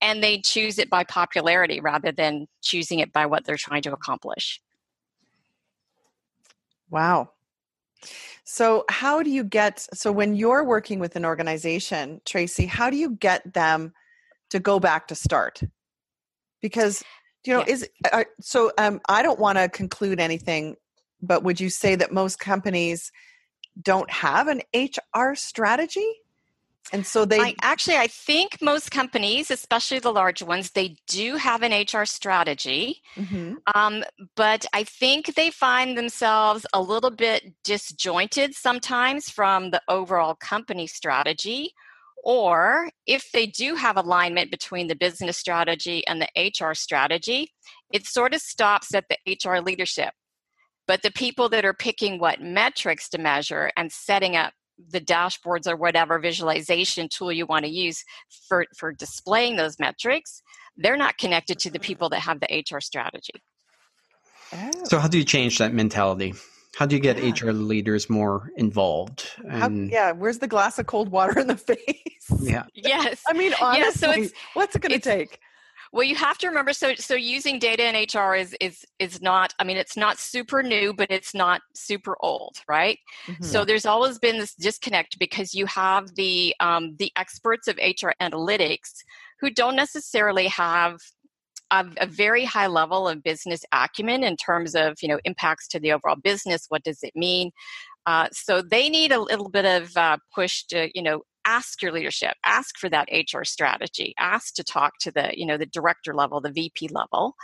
and 0.00 0.22
they 0.22 0.40
choose 0.40 0.78
it 0.78 0.90
by 0.90 1.04
popularity 1.04 1.80
rather 1.80 2.12
than 2.12 2.46
choosing 2.62 3.00
it 3.00 3.12
by 3.12 3.26
what 3.26 3.44
they're 3.44 3.56
trying 3.56 3.82
to 3.82 3.92
accomplish. 3.92 4.60
Wow. 6.90 7.30
So, 8.44 8.84
how 8.88 9.22
do 9.22 9.30
you 9.30 9.44
get 9.44 9.86
so 9.92 10.10
when 10.10 10.34
you're 10.34 10.64
working 10.64 11.00
with 11.00 11.16
an 11.16 11.24
organization, 11.24 12.20
Tracey, 12.24 12.66
how 12.66 12.90
do 12.90 12.96
you 12.96 13.10
get 13.10 13.52
them 13.52 13.92
to 14.50 14.58
go 14.58 14.80
back 14.80 15.08
to 15.08 15.14
start? 15.14 15.60
Because 16.62 17.02
you 17.44 17.52
know, 17.52 17.60
yeah. 17.60 17.72
is 17.72 17.88
uh, 18.12 18.24
so 18.40 18.72
um, 18.78 19.00
I 19.08 19.22
don't 19.22 19.38
want 19.38 19.58
to 19.58 19.68
conclude 19.68 20.20
anything, 20.20 20.76
but 21.20 21.42
would 21.42 21.60
you 21.60 21.70
say 21.70 21.94
that 21.96 22.12
most 22.12 22.38
companies 22.38 23.12
don't 23.80 24.10
have 24.10 24.48
an 24.48 24.62
HR 24.74 25.34
strategy? 25.34 26.10
And 26.92 27.06
so 27.06 27.24
they 27.24 27.40
I, 27.40 27.54
actually, 27.62 27.96
I 27.96 28.06
think 28.06 28.62
most 28.62 28.90
companies, 28.90 29.50
especially 29.50 29.98
the 29.98 30.12
large 30.12 30.42
ones, 30.42 30.70
they 30.70 30.96
do 31.06 31.36
have 31.36 31.62
an 31.62 31.72
HR 31.72 32.04
strategy. 32.04 33.02
Mm-hmm. 33.16 33.54
Um, 33.74 34.04
but 34.36 34.64
I 34.72 34.84
think 34.84 35.34
they 35.34 35.50
find 35.50 35.96
themselves 35.96 36.64
a 36.72 36.80
little 36.80 37.10
bit 37.10 37.52
disjointed 37.64 38.54
sometimes 38.54 39.28
from 39.28 39.70
the 39.70 39.82
overall 39.88 40.34
company 40.34 40.86
strategy. 40.86 41.72
Or 42.24 42.90
if 43.06 43.30
they 43.32 43.46
do 43.46 43.74
have 43.74 43.96
alignment 43.96 44.50
between 44.50 44.88
the 44.88 44.96
business 44.96 45.36
strategy 45.36 46.06
and 46.06 46.20
the 46.20 46.28
HR 46.36 46.74
strategy, 46.74 47.52
it 47.92 48.06
sort 48.06 48.34
of 48.34 48.40
stops 48.40 48.94
at 48.94 49.04
the 49.08 49.18
HR 49.26 49.60
leadership. 49.60 50.12
But 50.86 51.02
the 51.02 51.12
people 51.12 51.50
that 51.50 51.66
are 51.66 51.74
picking 51.74 52.18
what 52.18 52.40
metrics 52.40 53.10
to 53.10 53.18
measure 53.18 53.70
and 53.76 53.92
setting 53.92 54.36
up 54.36 54.52
the 54.90 55.00
dashboards 55.00 55.66
or 55.66 55.76
whatever 55.76 56.18
visualization 56.18 57.08
tool 57.08 57.32
you 57.32 57.46
want 57.46 57.64
to 57.64 57.70
use 57.70 58.04
for, 58.48 58.64
for 58.76 58.92
displaying 58.92 59.56
those 59.56 59.78
metrics, 59.78 60.42
they're 60.76 60.96
not 60.96 61.18
connected 61.18 61.58
to 61.60 61.70
the 61.70 61.80
people 61.80 62.08
that 62.10 62.20
have 62.20 62.40
the 62.40 62.64
HR 62.70 62.80
strategy. 62.80 63.42
Oh. 64.52 64.70
So, 64.84 64.98
how 64.98 65.08
do 65.08 65.18
you 65.18 65.24
change 65.24 65.58
that 65.58 65.74
mentality? 65.74 66.34
How 66.76 66.86
do 66.86 66.94
you 66.94 67.02
get 67.02 67.22
yeah. 67.22 67.32
HR 67.32 67.52
leaders 67.52 68.08
more 68.08 68.50
involved? 68.56 69.26
And... 69.38 69.52
How, 69.52 69.68
yeah, 69.68 70.12
where's 70.12 70.38
the 70.38 70.46
glass 70.46 70.78
of 70.78 70.86
cold 70.86 71.10
water 71.10 71.38
in 71.38 71.48
the 71.48 71.56
face? 71.56 72.40
Yeah. 72.40 72.64
yes. 72.74 73.22
I 73.26 73.32
mean, 73.32 73.52
honestly, 73.60 73.80
yeah, 73.80 73.90
so 73.90 74.10
it's, 74.22 74.32
what's 74.54 74.76
it 74.76 74.82
going 74.82 74.92
to 74.92 75.00
take? 75.00 75.40
Well, 75.92 76.04
you 76.04 76.14
have 76.16 76.38
to 76.38 76.48
remember. 76.48 76.72
So, 76.72 76.94
so 76.94 77.14
using 77.14 77.58
data 77.58 77.86
in 77.86 77.94
HR 77.94 78.34
is 78.34 78.54
is 78.60 78.84
is 78.98 79.22
not. 79.22 79.54
I 79.58 79.64
mean, 79.64 79.76
it's 79.76 79.96
not 79.96 80.18
super 80.18 80.62
new, 80.62 80.92
but 80.92 81.10
it's 81.10 81.34
not 81.34 81.62
super 81.74 82.16
old, 82.20 82.56
right? 82.68 82.98
Mm-hmm. 83.26 83.44
So, 83.44 83.64
there's 83.64 83.86
always 83.86 84.18
been 84.18 84.38
this 84.38 84.54
disconnect 84.54 85.18
because 85.18 85.54
you 85.54 85.66
have 85.66 86.14
the 86.14 86.54
um, 86.60 86.96
the 86.98 87.10
experts 87.16 87.68
of 87.68 87.76
HR 87.76 88.12
analytics 88.20 88.94
who 89.40 89.50
don't 89.50 89.76
necessarily 89.76 90.48
have 90.48 91.00
a, 91.70 91.86
a, 91.98 92.06
very 92.06 92.44
high 92.44 92.66
level 92.66 93.08
of 93.08 93.22
business 93.22 93.62
acumen 93.72 94.24
in 94.24 94.36
terms 94.36 94.74
of 94.74 94.96
you 95.02 95.08
know 95.08 95.20
impacts 95.24 95.68
to 95.68 95.80
the 95.80 95.92
overall 95.92 96.16
business 96.16 96.66
what 96.68 96.82
does 96.82 97.02
it 97.02 97.12
mean 97.14 97.50
uh, 98.06 98.26
so 98.32 98.62
they 98.62 98.88
need 98.88 99.12
a 99.12 99.20
little 99.20 99.50
bit 99.50 99.66
of 99.66 99.94
uh, 99.96 100.16
push 100.34 100.64
to 100.64 100.88
you 100.94 101.02
know 101.02 101.20
ask 101.48 101.80
your 101.80 101.92
leadership 101.92 102.34
ask 102.44 102.76
for 102.78 102.90
that 102.90 103.08
hr 103.32 103.42
strategy 103.42 104.14
ask 104.18 104.54
to 104.54 104.62
talk 104.62 104.92
to 105.00 105.10
the 105.10 105.30
you 105.34 105.46
know 105.46 105.56
the 105.56 105.66
director 105.66 106.12
level 106.14 106.40
the 106.40 106.52
vp 106.52 106.88
level 106.88 107.34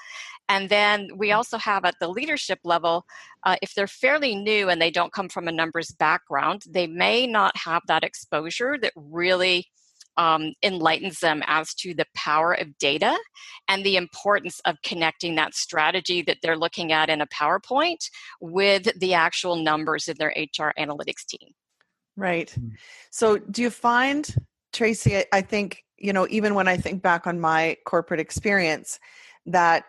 and 0.51 0.69
then 0.69 1.09
we 1.17 1.29
mm. 1.31 1.37
also 1.37 1.57
have 1.57 1.87
at 1.87 1.95
the 2.01 2.09
leadership 2.09 2.59
level 2.65 3.07
uh, 3.45 3.57
if 3.63 3.75
they're 3.75 3.87
fairly 3.87 4.35
new 4.35 4.69
and 4.69 4.81
they 4.81 4.91
don't 4.91 5.15
come 5.15 5.29
from 5.29 5.49
a 5.49 5.53
numbers 5.53 5.91
background 5.99 6.63
they 6.69 6.87
may 6.87 7.27
not 7.27 7.57
have 7.57 7.83
that 7.87 8.05
exposure 8.05 8.77
that 8.81 8.93
really 8.95 9.67
um, 10.17 10.53
enlightens 10.63 11.21
them 11.21 11.43
as 11.47 11.75
to 11.75 11.95
the 11.95 12.07
power 12.15 12.53
of 12.53 12.79
data 12.79 13.19
and 13.69 13.85
the 13.85 13.97
importance 13.97 14.61
of 14.65 14.77
connecting 14.83 15.35
that 15.35 15.55
strategy 15.55 16.23
that 16.23 16.39
they're 16.43 16.59
looking 16.59 16.93
at 16.93 17.11
in 17.11 17.21
a 17.21 17.27
PowerPoint 17.27 18.11
with 18.41 18.89
the 18.99 19.15
actual 19.15 19.57
numbers 19.57 20.07
in 20.07 20.17
their 20.19 20.33
HR 20.37 20.73
analytics 20.79 21.27
team. 21.27 21.51
Right. 22.16 22.50
Hmm. 22.50 22.68
So, 23.11 23.38
do 23.38 23.62
you 23.62 23.71
find, 23.71 24.35
Tracey, 24.73 25.25
I 25.33 25.40
think, 25.40 25.85
you 25.99 26.12
know, 26.12 26.26
even 26.30 26.54
when 26.54 26.68
I 26.68 26.76
think 26.76 27.02
back 27.02 27.26
on 27.26 27.40
my 27.40 27.76
corporate 27.85 28.21
experience, 28.21 28.99
that 29.47 29.85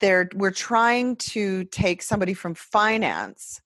they're, 0.00 0.28
we're 0.34 0.50
trying 0.52 1.16
to 1.16 1.64
take 1.64 2.02
somebody 2.02 2.34
from 2.34 2.54
finance 2.54 3.60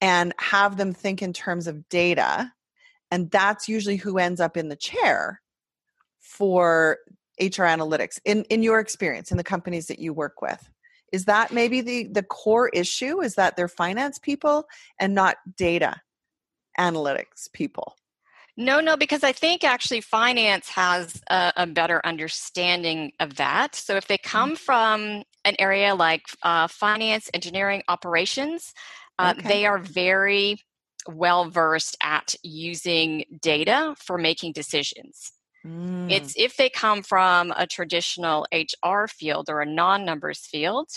and 0.00 0.32
have 0.38 0.76
them 0.76 0.92
think 0.92 1.22
in 1.22 1.32
terms 1.32 1.66
of 1.66 1.88
data 1.88 2.52
and 3.14 3.30
that's 3.30 3.68
usually 3.68 3.96
who 3.96 4.18
ends 4.18 4.40
up 4.40 4.56
in 4.56 4.68
the 4.68 4.76
chair 4.76 5.40
for 6.18 6.98
HR 7.40 7.62
analytics 7.62 8.18
in 8.24 8.42
in 8.44 8.62
your 8.62 8.80
experience 8.80 9.30
in 9.30 9.36
the 9.36 9.44
companies 9.44 9.86
that 9.86 10.00
you 10.00 10.12
work 10.12 10.42
with 10.42 10.68
is 11.12 11.24
that 11.26 11.52
maybe 11.52 11.80
the 11.80 12.08
the 12.08 12.24
core 12.24 12.70
issue 12.70 13.20
is 13.20 13.36
that 13.36 13.56
they're 13.56 13.68
finance 13.68 14.18
people 14.18 14.64
and 14.98 15.14
not 15.14 15.36
data 15.56 16.00
analytics 16.78 17.50
people 17.52 17.96
no 18.56 18.80
no 18.80 18.96
because 18.96 19.24
i 19.24 19.32
think 19.32 19.64
actually 19.64 20.00
finance 20.00 20.68
has 20.68 21.20
a, 21.30 21.52
a 21.56 21.66
better 21.66 22.00
understanding 22.04 23.12
of 23.20 23.36
that 23.36 23.74
so 23.74 23.96
if 23.96 24.06
they 24.06 24.18
mm-hmm. 24.18 24.30
come 24.30 24.56
from 24.56 25.22
an 25.44 25.54
area 25.58 25.94
like 25.94 26.22
uh, 26.42 26.66
finance 26.66 27.28
engineering 27.34 27.82
operations 27.88 28.72
uh, 29.18 29.34
okay. 29.36 29.48
they 29.48 29.66
are 29.66 29.78
very 29.78 30.58
well 31.08 31.48
versed 31.50 31.96
at 32.02 32.34
using 32.42 33.24
data 33.40 33.94
for 33.98 34.18
making 34.18 34.52
decisions. 34.52 35.32
Mm. 35.66 36.10
It's 36.10 36.34
if 36.36 36.56
they 36.56 36.68
come 36.68 37.02
from 37.02 37.52
a 37.56 37.66
traditional 37.66 38.46
HR 38.52 39.06
field 39.06 39.48
or 39.48 39.60
a 39.60 39.66
non 39.66 40.04
numbers 40.04 40.40
field, 40.40 40.88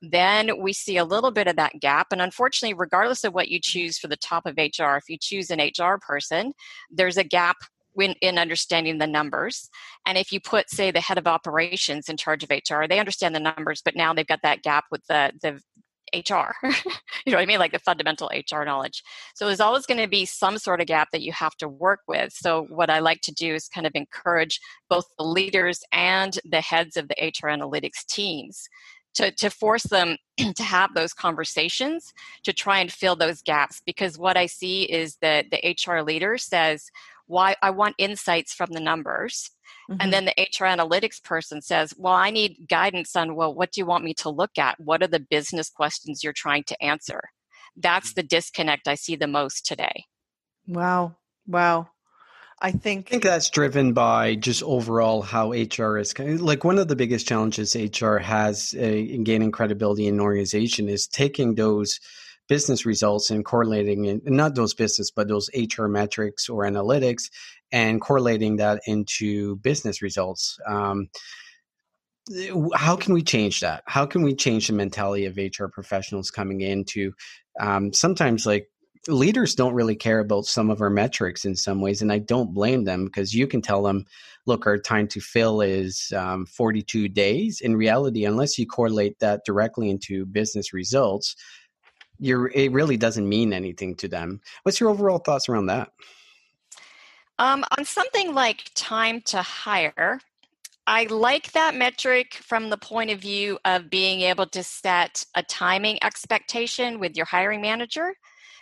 then 0.00 0.60
we 0.60 0.72
see 0.72 0.96
a 0.96 1.04
little 1.04 1.30
bit 1.30 1.46
of 1.46 1.56
that 1.56 1.80
gap. 1.80 2.08
And 2.10 2.22
unfortunately, 2.22 2.74
regardless 2.74 3.24
of 3.24 3.34
what 3.34 3.48
you 3.48 3.60
choose 3.60 3.98
for 3.98 4.08
the 4.08 4.16
top 4.16 4.46
of 4.46 4.56
HR, 4.56 4.96
if 4.96 5.08
you 5.08 5.18
choose 5.18 5.50
an 5.50 5.60
HR 5.60 5.98
person, 5.98 6.54
there's 6.90 7.16
a 7.18 7.24
gap 7.24 7.56
in, 7.96 8.14
in, 8.20 8.38
understanding 8.38 8.98
the 8.98 9.06
numbers. 9.06 9.68
And 10.06 10.18
if 10.18 10.32
you 10.32 10.40
put, 10.40 10.70
say, 10.70 10.90
the 10.90 11.00
head 11.00 11.18
of 11.18 11.26
operations 11.26 12.08
in 12.08 12.16
charge 12.16 12.42
of 12.42 12.50
HR, 12.50 12.86
they 12.88 12.98
understand 12.98 13.34
the 13.34 13.40
numbers, 13.40 13.82
but 13.84 13.94
now 13.94 14.12
they've 14.12 14.26
got 14.26 14.42
that 14.42 14.62
gap 14.62 14.86
with 14.90 15.06
the, 15.06 15.32
the 15.42 15.60
HR. 16.14 16.54
you 17.24 17.32
know 17.32 17.36
what 17.36 17.42
I 17.42 17.46
mean? 17.46 17.58
Like 17.58 17.72
the 17.72 17.78
fundamental 17.78 18.30
HR 18.32 18.64
knowledge. 18.64 19.02
So 19.34 19.46
there's 19.46 19.60
always 19.60 19.86
going 19.86 20.00
to 20.00 20.08
be 20.08 20.24
some 20.24 20.58
sort 20.58 20.80
of 20.80 20.86
gap 20.86 21.08
that 21.12 21.22
you 21.22 21.32
have 21.32 21.56
to 21.56 21.68
work 21.68 22.00
with. 22.06 22.32
So 22.32 22.66
what 22.68 22.90
I 22.90 23.00
like 23.00 23.20
to 23.22 23.32
do 23.32 23.54
is 23.54 23.68
kind 23.68 23.86
of 23.86 23.92
encourage 23.94 24.60
both 24.88 25.06
the 25.18 25.24
leaders 25.24 25.80
and 25.92 26.38
the 26.44 26.60
heads 26.60 26.96
of 26.96 27.08
the 27.08 27.16
HR 27.20 27.48
analytics 27.48 28.06
teams 28.06 28.68
to, 29.14 29.30
to 29.30 29.50
force 29.50 29.84
them 29.84 30.16
to 30.56 30.62
have 30.62 30.94
those 30.94 31.12
conversations 31.12 32.12
to 32.42 32.52
try 32.52 32.78
and 32.80 32.92
fill 32.92 33.16
those 33.16 33.42
gaps 33.42 33.80
because 33.86 34.18
what 34.18 34.36
i 34.36 34.46
see 34.46 34.82
is 34.84 35.16
that 35.22 35.46
the 35.50 35.76
hr 35.86 36.00
leader 36.00 36.36
says 36.36 36.90
why 37.26 37.54
i 37.62 37.70
want 37.70 37.94
insights 37.98 38.52
from 38.52 38.70
the 38.72 38.80
numbers 38.80 39.50
Mm-hmm. 39.90 40.00
And 40.00 40.12
then 40.12 40.24
the 40.24 40.34
HR 40.38 40.64
analytics 40.64 41.22
person 41.22 41.60
says, 41.60 41.94
Well, 41.96 42.14
I 42.14 42.30
need 42.30 42.66
guidance 42.68 43.14
on, 43.16 43.34
well, 43.34 43.54
what 43.54 43.72
do 43.72 43.80
you 43.80 43.86
want 43.86 44.04
me 44.04 44.14
to 44.14 44.30
look 44.30 44.58
at? 44.58 44.80
What 44.80 45.02
are 45.02 45.08
the 45.08 45.20
business 45.20 45.68
questions 45.70 46.22
you're 46.24 46.32
trying 46.32 46.64
to 46.64 46.82
answer? 46.82 47.20
That's 47.76 48.12
mm. 48.12 48.16
the 48.16 48.22
disconnect 48.22 48.88
I 48.88 48.94
see 48.94 49.16
the 49.16 49.26
most 49.26 49.66
today. 49.66 50.04
Wow. 50.66 51.16
Wow. 51.46 51.88
I 52.60 52.70
think 52.70 53.08
I 53.08 53.10
think 53.10 53.24
that's 53.24 53.50
driven 53.50 53.92
by 53.92 54.36
just 54.36 54.62
overall 54.62 55.20
how 55.20 55.52
HR 55.52 55.98
is 55.98 56.18
like 56.18 56.64
one 56.64 56.78
of 56.78 56.88
the 56.88 56.96
biggest 56.96 57.28
challenges 57.28 57.74
HR 57.76 58.16
has 58.16 58.74
uh, 58.78 58.80
in 58.80 59.24
gaining 59.24 59.52
credibility 59.52 60.06
in 60.06 60.14
an 60.14 60.20
organization 60.20 60.88
is 60.88 61.06
taking 61.06 61.56
those 61.56 62.00
business 62.48 62.84
results 62.84 63.30
and 63.30 63.44
correlating 63.44 64.04
in, 64.04 64.20
not 64.24 64.54
those 64.54 64.74
business 64.74 65.10
but 65.10 65.28
those 65.28 65.50
HR 65.54 65.86
metrics 65.86 66.48
or 66.48 66.64
analytics 66.64 67.30
and 67.72 68.00
correlating 68.00 68.56
that 68.56 68.80
into 68.86 69.56
business 69.56 70.02
results. 70.02 70.58
Um, 70.66 71.08
how 72.74 72.96
can 72.96 73.12
we 73.12 73.22
change 73.22 73.60
that? 73.60 73.82
How 73.86 74.06
can 74.06 74.22
we 74.22 74.34
change 74.34 74.68
the 74.68 74.72
mentality 74.72 75.26
of 75.26 75.36
HR 75.36 75.66
professionals 75.66 76.30
coming 76.30 76.62
into 76.62 77.12
um, 77.60 77.92
sometimes 77.92 78.46
like 78.46 78.68
leaders 79.08 79.54
don't 79.54 79.74
really 79.74 79.96
care 79.96 80.20
about 80.20 80.46
some 80.46 80.70
of 80.70 80.80
our 80.80 80.90
metrics 80.90 81.44
in 81.44 81.56
some 81.56 81.80
ways, 81.80 82.02
and 82.02 82.12
I 82.12 82.18
don't 82.18 82.54
blame 82.54 82.84
them 82.84 83.04
because 83.04 83.34
you 83.34 83.46
can 83.46 83.62
tell 83.62 83.82
them, 83.82 84.06
look, 84.46 84.66
our 84.66 84.78
time 84.78 85.08
to 85.08 85.20
fill 85.20 85.60
is 85.60 86.12
um, 86.16 86.46
42 86.46 87.08
days. 87.08 87.60
In 87.60 87.76
reality, 87.76 88.24
unless 88.24 88.58
you 88.58 88.66
correlate 88.66 89.18
that 89.20 89.42
directly 89.44 89.90
into 89.90 90.26
business 90.26 90.72
results, 90.72 91.36
you're, 92.18 92.48
it 92.48 92.72
really 92.72 92.96
doesn't 92.96 93.28
mean 93.28 93.52
anything 93.52 93.94
to 93.96 94.08
them. 94.08 94.40
What's 94.62 94.80
your 94.80 94.90
overall 94.90 95.18
thoughts 95.18 95.48
around 95.48 95.66
that? 95.66 95.92
Um, 97.38 97.64
on 97.76 97.84
something 97.84 98.32
like 98.32 98.70
time 98.74 99.20
to 99.22 99.42
hire, 99.42 100.20
I 100.86 101.04
like 101.04 101.52
that 101.52 101.74
metric 101.74 102.34
from 102.34 102.70
the 102.70 102.76
point 102.76 103.10
of 103.10 103.20
view 103.20 103.58
of 103.64 103.90
being 103.90 104.20
able 104.20 104.46
to 104.46 104.62
set 104.62 105.24
a 105.34 105.42
timing 105.42 105.98
expectation 106.04 107.00
with 107.00 107.16
your 107.16 107.26
hiring 107.26 107.62
manager. 107.62 108.14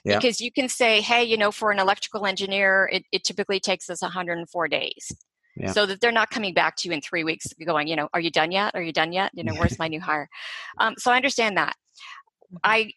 Yeah. 0.05 0.19
Because 0.19 0.41
you 0.41 0.51
can 0.51 0.69
say, 0.69 1.01
hey, 1.01 1.25
you 1.25 1.37
know, 1.37 1.53
for 1.53 1.71
an 1.71 1.79
electrical 1.79 2.27
engineer, 2.27 2.89
it, 2.93 3.05
it 3.13 3.25
typically 3.25 3.61
takes 3.61 3.89
us 3.91 4.03
104 4.03 4.69
days. 4.69 5.13
Yeah. 5.57 5.73
So 5.73 5.85
that 5.87 6.01
they're 6.01 6.13
not 6.13 6.31
coming 6.31 6.55
back 6.55 6.77
to 6.77 6.89
you 6.89 6.95
in 6.95 7.03
three 7.03 7.25
weeks 7.25 7.47
going, 7.65 7.87
you 7.87 7.97
know, 7.97 8.09
are 8.15 8.21
you 8.21 8.31
done 8.31 8.53
yet? 8.53 8.75
Are 8.75 8.83
you 8.83 8.93
done 8.93 9.13
yet? 9.13 9.33
You 9.35 9.45
know, 9.45 9.55
where's 9.55 9.79
my 9.79 9.89
new 9.89 10.01
hire? 10.01 10.29
Um, 10.79 10.95
so 10.99 11.13
I 11.13 11.17
understand 11.17 11.57
that. 11.59 11.77
I, 12.65 12.93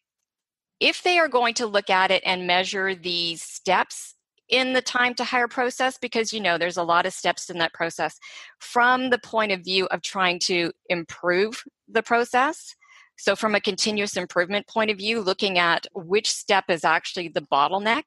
if 0.80 1.04
they 1.04 1.18
are 1.18 1.28
going 1.28 1.54
to 1.56 1.66
look 1.66 1.90
at 1.90 2.12
it 2.12 2.24
and 2.26 2.48
measure 2.48 2.96
these 2.96 3.42
steps 3.42 4.16
in 4.50 4.74
the 4.74 4.82
time 4.82 5.16
to 5.16 5.24
hire 5.24 5.48
process 5.48 5.98
because 5.98 6.32
you 6.32 6.40
know 6.40 6.58
there's 6.58 6.78
a 6.78 6.84
lot 6.84 7.06
of 7.06 7.14
steps 7.14 7.50
in 7.50 7.58
that 7.58 7.74
process 7.74 8.20
from 8.60 9.10
the 9.10 9.18
point 9.18 9.52
of 9.52 9.64
view 9.64 9.86
of 9.88 10.02
trying 10.04 10.38
to 10.38 10.72
improve 10.90 11.64
the 11.88 12.04
process 12.04 12.76
so 13.18 13.36
from 13.36 13.56
a 13.56 13.62
continuous 13.62 14.18
improvement 14.18 14.68
point 14.68 14.92
of 14.92 14.98
view 14.98 15.22
looking 15.22 15.58
at 15.58 15.88
which 15.96 16.32
step 16.32 16.66
is 16.70 16.84
actually 16.84 17.30
the 17.30 17.42
bottleneck 17.42 18.04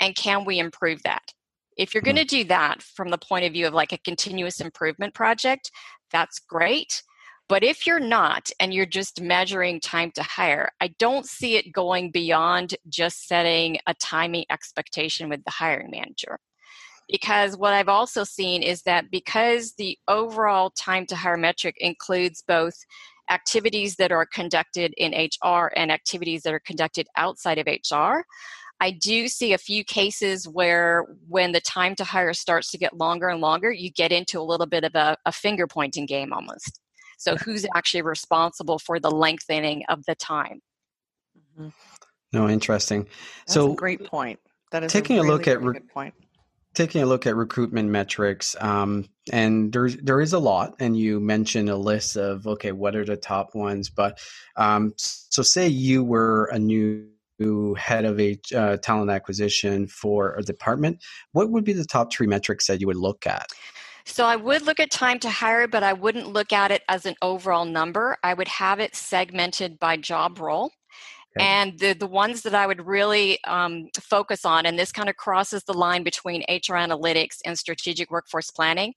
and 0.00 0.14
can 0.14 0.44
we 0.44 0.58
improve 0.58 1.02
that? 1.02 1.32
If 1.76 1.94
you're 1.94 2.02
mm-hmm. 2.02 2.16
going 2.16 2.26
to 2.26 2.36
do 2.36 2.44
that 2.44 2.82
from 2.82 3.10
the 3.10 3.18
point 3.18 3.44
of 3.44 3.52
view 3.52 3.66
of 3.66 3.74
like 3.74 3.92
a 3.92 3.98
continuous 3.98 4.60
improvement 4.60 5.14
project 5.14 5.70
that's 6.10 6.38
great 6.38 7.02
but 7.48 7.64
if 7.64 7.86
you're 7.86 7.98
not 7.98 8.50
and 8.60 8.74
you're 8.74 8.86
just 8.86 9.22
measuring 9.22 9.80
time 9.80 10.10
to 10.12 10.22
hire, 10.22 10.70
I 10.80 10.88
don't 10.98 11.26
see 11.26 11.56
it 11.56 11.72
going 11.72 12.10
beyond 12.10 12.76
just 12.88 13.26
setting 13.26 13.78
a 13.86 13.94
timing 13.94 14.44
expectation 14.50 15.28
with 15.30 15.42
the 15.44 15.50
hiring 15.50 15.90
manager. 15.90 16.38
Because 17.08 17.56
what 17.56 17.72
I've 17.72 17.88
also 17.88 18.22
seen 18.22 18.62
is 18.62 18.82
that 18.82 19.10
because 19.10 19.72
the 19.78 19.98
overall 20.08 20.70
time 20.70 21.06
to 21.06 21.16
hire 21.16 21.38
metric 21.38 21.76
includes 21.80 22.44
both 22.46 22.74
activities 23.30 23.96
that 23.96 24.12
are 24.12 24.26
conducted 24.26 24.92
in 24.98 25.12
HR 25.12 25.70
and 25.74 25.90
activities 25.90 26.42
that 26.42 26.52
are 26.52 26.60
conducted 26.60 27.06
outside 27.16 27.58
of 27.58 27.66
HR, 27.66 28.24
I 28.80 28.90
do 28.90 29.26
see 29.26 29.54
a 29.54 29.58
few 29.58 29.84
cases 29.84 30.46
where 30.46 31.06
when 31.26 31.52
the 31.52 31.60
time 31.60 31.94
to 31.96 32.04
hire 32.04 32.34
starts 32.34 32.70
to 32.72 32.78
get 32.78 32.96
longer 32.96 33.28
and 33.28 33.40
longer, 33.40 33.72
you 33.72 33.90
get 33.90 34.12
into 34.12 34.38
a 34.38 34.42
little 34.42 34.66
bit 34.66 34.84
of 34.84 34.94
a, 34.94 35.16
a 35.24 35.32
finger 35.32 35.66
pointing 35.66 36.04
game 36.04 36.32
almost. 36.32 36.78
So, 37.18 37.36
who's 37.36 37.66
actually 37.74 38.02
responsible 38.02 38.78
for 38.78 38.98
the 38.98 39.10
lengthening 39.10 39.84
of 39.88 40.04
the 40.06 40.14
time? 40.14 40.60
Mm-hmm. 41.36 41.68
No, 42.32 42.48
interesting. 42.48 43.04
That's 43.04 43.54
so, 43.54 43.74
great 43.74 44.04
point. 44.04 44.38
That 44.70 44.84
is 44.84 44.92
taking 44.92 45.18
a, 45.18 45.22
really, 45.22 45.28
a 45.28 45.36
look 45.36 45.48
at 45.48 45.62
re- 45.62 45.80
point. 45.80 46.14
Taking 46.74 47.02
a 47.02 47.06
look 47.06 47.26
at 47.26 47.34
recruitment 47.34 47.90
metrics, 47.90 48.54
um, 48.60 49.06
and 49.32 49.72
there's 49.72 49.96
there 49.96 50.20
is 50.20 50.32
a 50.32 50.38
lot, 50.38 50.76
and 50.78 50.96
you 50.96 51.18
mentioned 51.18 51.68
a 51.68 51.76
list 51.76 52.16
of 52.16 52.46
okay, 52.46 52.72
what 52.72 52.94
are 52.94 53.04
the 53.04 53.16
top 53.16 53.54
ones? 53.54 53.90
But 53.90 54.20
um, 54.56 54.92
so, 54.96 55.42
say 55.42 55.66
you 55.66 56.04
were 56.04 56.44
a 56.52 56.58
new 56.58 57.08
head 57.76 58.04
of 58.04 58.20
a 58.20 58.38
uh, 58.54 58.76
talent 58.78 59.10
acquisition 59.10 59.86
for 59.86 60.34
a 60.36 60.42
department, 60.42 61.02
what 61.32 61.50
would 61.50 61.64
be 61.64 61.72
the 61.72 61.84
top 61.84 62.12
three 62.12 62.26
metrics 62.26 62.66
that 62.66 62.80
you 62.80 62.86
would 62.86 62.96
look 62.96 63.26
at? 63.26 63.48
So 64.08 64.24
I 64.24 64.36
would 64.36 64.62
look 64.62 64.80
at 64.80 64.90
time 64.90 65.18
to 65.20 65.30
hire, 65.30 65.68
but 65.68 65.82
I 65.82 65.92
wouldn't 65.92 66.32
look 66.32 66.52
at 66.52 66.70
it 66.70 66.82
as 66.88 67.06
an 67.06 67.14
overall 67.22 67.66
number. 67.66 68.16
I 68.24 68.34
would 68.34 68.48
have 68.48 68.80
it 68.80 68.96
segmented 68.96 69.78
by 69.78 69.96
job 69.98 70.40
role. 70.40 70.72
Okay. 71.36 71.46
And 71.46 71.78
the, 71.78 71.92
the 71.92 72.06
ones 72.06 72.40
that 72.42 72.54
I 72.54 72.66
would 72.66 72.84
really 72.86 73.38
um, 73.44 73.90
focus 74.00 74.46
on, 74.46 74.64
and 74.64 74.78
this 74.78 74.90
kind 74.90 75.10
of 75.10 75.16
crosses 75.16 75.62
the 75.62 75.74
line 75.74 76.02
between 76.02 76.40
HR 76.48 76.74
analytics 76.74 77.36
and 77.44 77.56
strategic 77.56 78.10
workforce 78.10 78.50
planning. 78.50 78.94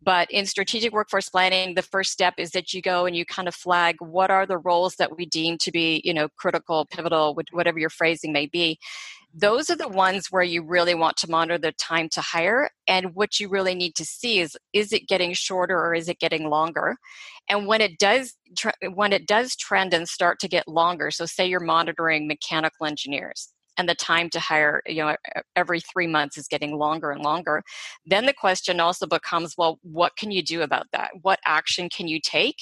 But 0.00 0.30
in 0.30 0.46
strategic 0.46 0.92
workforce 0.92 1.28
planning, 1.28 1.74
the 1.74 1.82
first 1.82 2.12
step 2.12 2.34
is 2.38 2.52
that 2.52 2.72
you 2.72 2.80
go 2.80 3.04
and 3.04 3.16
you 3.16 3.26
kind 3.26 3.48
of 3.48 3.54
flag 3.56 3.96
what 3.98 4.30
are 4.30 4.46
the 4.46 4.58
roles 4.58 4.94
that 4.96 5.16
we 5.16 5.26
deem 5.26 5.58
to 5.58 5.72
be, 5.72 6.00
you 6.04 6.14
know, 6.14 6.28
critical, 6.38 6.86
pivotal, 6.86 7.36
whatever 7.50 7.80
your 7.80 7.90
phrasing 7.90 8.32
may 8.32 8.46
be 8.46 8.78
those 9.34 9.70
are 9.70 9.76
the 9.76 9.88
ones 9.88 10.26
where 10.30 10.42
you 10.42 10.62
really 10.62 10.94
want 10.94 11.16
to 11.16 11.30
monitor 11.30 11.58
the 11.58 11.72
time 11.72 12.08
to 12.10 12.20
hire 12.20 12.70
and 12.86 13.14
what 13.14 13.40
you 13.40 13.48
really 13.48 13.74
need 13.74 13.94
to 13.94 14.04
see 14.04 14.40
is 14.40 14.56
is 14.72 14.92
it 14.92 15.08
getting 15.08 15.32
shorter 15.32 15.78
or 15.78 15.94
is 15.94 16.08
it 16.08 16.18
getting 16.18 16.50
longer? 16.50 16.96
And 17.48 17.66
when 17.66 17.80
it 17.80 17.98
does 17.98 18.34
when 18.94 19.12
it 19.12 19.26
does 19.26 19.56
trend 19.56 19.94
and 19.94 20.08
start 20.08 20.38
to 20.40 20.48
get 20.48 20.68
longer 20.68 21.10
so 21.10 21.24
say 21.26 21.46
you're 21.46 21.60
monitoring 21.60 22.26
mechanical 22.28 22.86
engineers 22.86 23.48
and 23.78 23.88
the 23.88 23.94
time 23.94 24.28
to 24.30 24.40
hire 24.40 24.82
you 24.86 25.02
know 25.02 25.16
every 25.56 25.80
3 25.80 26.06
months 26.06 26.36
is 26.36 26.46
getting 26.46 26.76
longer 26.76 27.10
and 27.10 27.22
longer 27.22 27.62
then 28.04 28.26
the 28.26 28.34
question 28.34 28.80
also 28.80 29.06
becomes 29.06 29.54
well 29.56 29.78
what 29.82 30.14
can 30.16 30.30
you 30.30 30.42
do 30.42 30.62
about 30.62 30.86
that? 30.92 31.10
What 31.22 31.40
action 31.46 31.88
can 31.88 32.06
you 32.06 32.20
take 32.20 32.58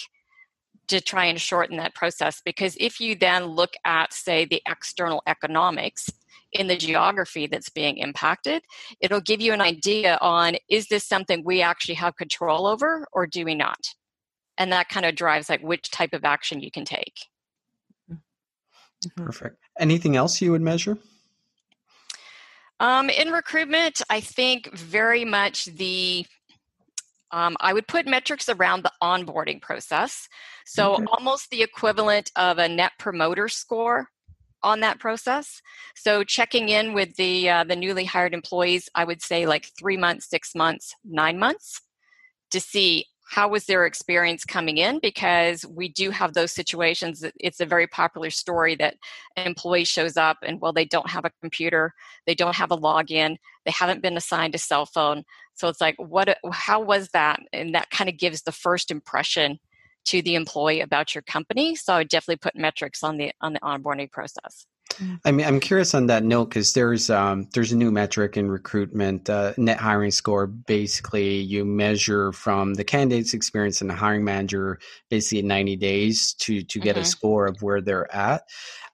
to 0.88 1.00
try 1.00 1.24
and 1.26 1.40
shorten 1.40 1.76
that 1.76 1.94
process? 1.94 2.42
Because 2.44 2.76
if 2.80 3.00
you 3.00 3.14
then 3.16 3.44
look 3.46 3.74
at 3.84 4.12
say 4.12 4.44
the 4.44 4.62
external 4.68 5.22
economics 5.26 6.08
in 6.52 6.66
the 6.66 6.76
geography 6.76 7.46
that's 7.46 7.70
being 7.70 7.98
impacted, 7.98 8.62
it'll 9.00 9.20
give 9.20 9.40
you 9.40 9.52
an 9.52 9.60
idea 9.60 10.18
on 10.20 10.56
is 10.68 10.88
this 10.88 11.06
something 11.06 11.42
we 11.44 11.62
actually 11.62 11.94
have 11.94 12.16
control 12.16 12.66
over 12.66 13.06
or 13.12 13.26
do 13.26 13.44
we 13.44 13.54
not? 13.54 13.80
And 14.58 14.72
that 14.72 14.88
kind 14.88 15.06
of 15.06 15.14
drives 15.14 15.48
like 15.48 15.62
which 15.62 15.90
type 15.90 16.12
of 16.12 16.24
action 16.24 16.60
you 16.60 16.70
can 16.70 16.84
take. 16.84 17.14
Mm-hmm. 18.10 19.24
Perfect. 19.24 19.56
Anything 19.78 20.16
else 20.16 20.40
you 20.40 20.50
would 20.52 20.60
measure? 20.60 20.98
Um, 22.80 23.10
in 23.10 23.30
recruitment, 23.30 24.00
I 24.08 24.20
think 24.20 24.72
very 24.74 25.24
much 25.24 25.66
the 25.66 26.26
um, 27.32 27.56
I 27.60 27.72
would 27.72 27.86
put 27.86 28.08
metrics 28.08 28.48
around 28.48 28.82
the 28.82 28.92
onboarding 29.00 29.62
process. 29.62 30.28
So, 30.66 30.94
okay. 30.94 31.04
almost 31.16 31.50
the 31.50 31.62
equivalent 31.62 32.32
of 32.34 32.58
a 32.58 32.68
net 32.68 32.92
promoter 32.98 33.48
score 33.48 34.08
on 34.62 34.80
that 34.80 34.98
process. 34.98 35.62
So 35.94 36.24
checking 36.24 36.68
in 36.68 36.92
with 36.92 37.16
the 37.16 37.48
uh, 37.48 37.64
the 37.64 37.76
newly 37.76 38.04
hired 38.04 38.34
employees, 38.34 38.88
I 38.94 39.04
would 39.04 39.22
say 39.22 39.46
like 39.46 39.70
three 39.78 39.96
months, 39.96 40.28
six 40.28 40.54
months, 40.54 40.94
nine 41.04 41.38
months, 41.38 41.80
to 42.50 42.60
see 42.60 43.06
how 43.30 43.46
was 43.46 43.66
their 43.66 43.86
experience 43.86 44.44
coming 44.44 44.78
in 44.78 44.98
because 44.98 45.64
we 45.64 45.88
do 45.88 46.10
have 46.10 46.34
those 46.34 46.50
situations 46.50 47.24
it's 47.38 47.60
a 47.60 47.66
very 47.66 47.86
popular 47.86 48.28
story 48.28 48.74
that 48.74 48.96
an 49.36 49.46
employee 49.46 49.84
shows 49.84 50.16
up 50.16 50.38
and 50.42 50.60
well 50.60 50.72
they 50.72 50.84
don't 50.84 51.08
have 51.08 51.24
a 51.24 51.30
computer 51.40 51.94
they 52.26 52.34
don't 52.34 52.56
have 52.56 52.72
a 52.72 52.76
login 52.76 53.36
they 53.64 53.70
haven't 53.70 54.02
been 54.02 54.16
assigned 54.16 54.54
a 54.54 54.58
cell 54.58 54.84
phone 54.84 55.22
so 55.54 55.68
it's 55.68 55.80
like 55.80 55.94
what 55.98 56.36
how 56.52 56.80
was 56.80 57.08
that 57.10 57.40
and 57.52 57.74
that 57.74 57.88
kind 57.90 58.10
of 58.10 58.18
gives 58.18 58.42
the 58.42 58.52
first 58.52 58.90
impression 58.90 59.60
to 60.06 60.22
the 60.22 60.34
employee 60.34 60.80
about 60.80 61.14
your 61.14 61.22
company. 61.22 61.76
So 61.76 61.94
I 61.94 61.98
would 61.98 62.08
definitely 62.08 62.36
put 62.36 62.56
metrics 62.56 63.02
on 63.02 63.16
the 63.16 63.32
on 63.40 63.52
the 63.52 63.60
onboarding 63.60 64.10
process. 64.10 64.66
I 65.24 65.32
mean, 65.32 65.46
I'm 65.46 65.60
curious 65.60 65.94
on 65.94 66.06
that 66.06 66.24
note 66.24 66.46
because 66.46 66.72
there's 66.72 67.10
um, 67.10 67.48
there's 67.54 67.72
a 67.72 67.76
new 67.76 67.90
metric 67.90 68.36
in 68.36 68.50
recruitment, 68.50 69.28
uh, 69.30 69.52
net 69.56 69.78
hiring 69.78 70.10
score. 70.10 70.46
Basically, 70.46 71.36
you 71.40 71.64
measure 71.64 72.32
from 72.32 72.74
the 72.74 72.84
candidate's 72.84 73.34
experience 73.34 73.80
and 73.80 73.90
the 73.90 73.94
hiring 73.94 74.24
manager, 74.24 74.78
basically 75.08 75.42
90 75.42 75.76
days 75.76 76.34
to 76.40 76.62
to 76.62 76.78
get 76.78 76.96
mm-hmm. 76.96 77.02
a 77.02 77.06
score 77.06 77.46
of 77.46 77.62
where 77.62 77.80
they're 77.80 78.12
at. 78.14 78.42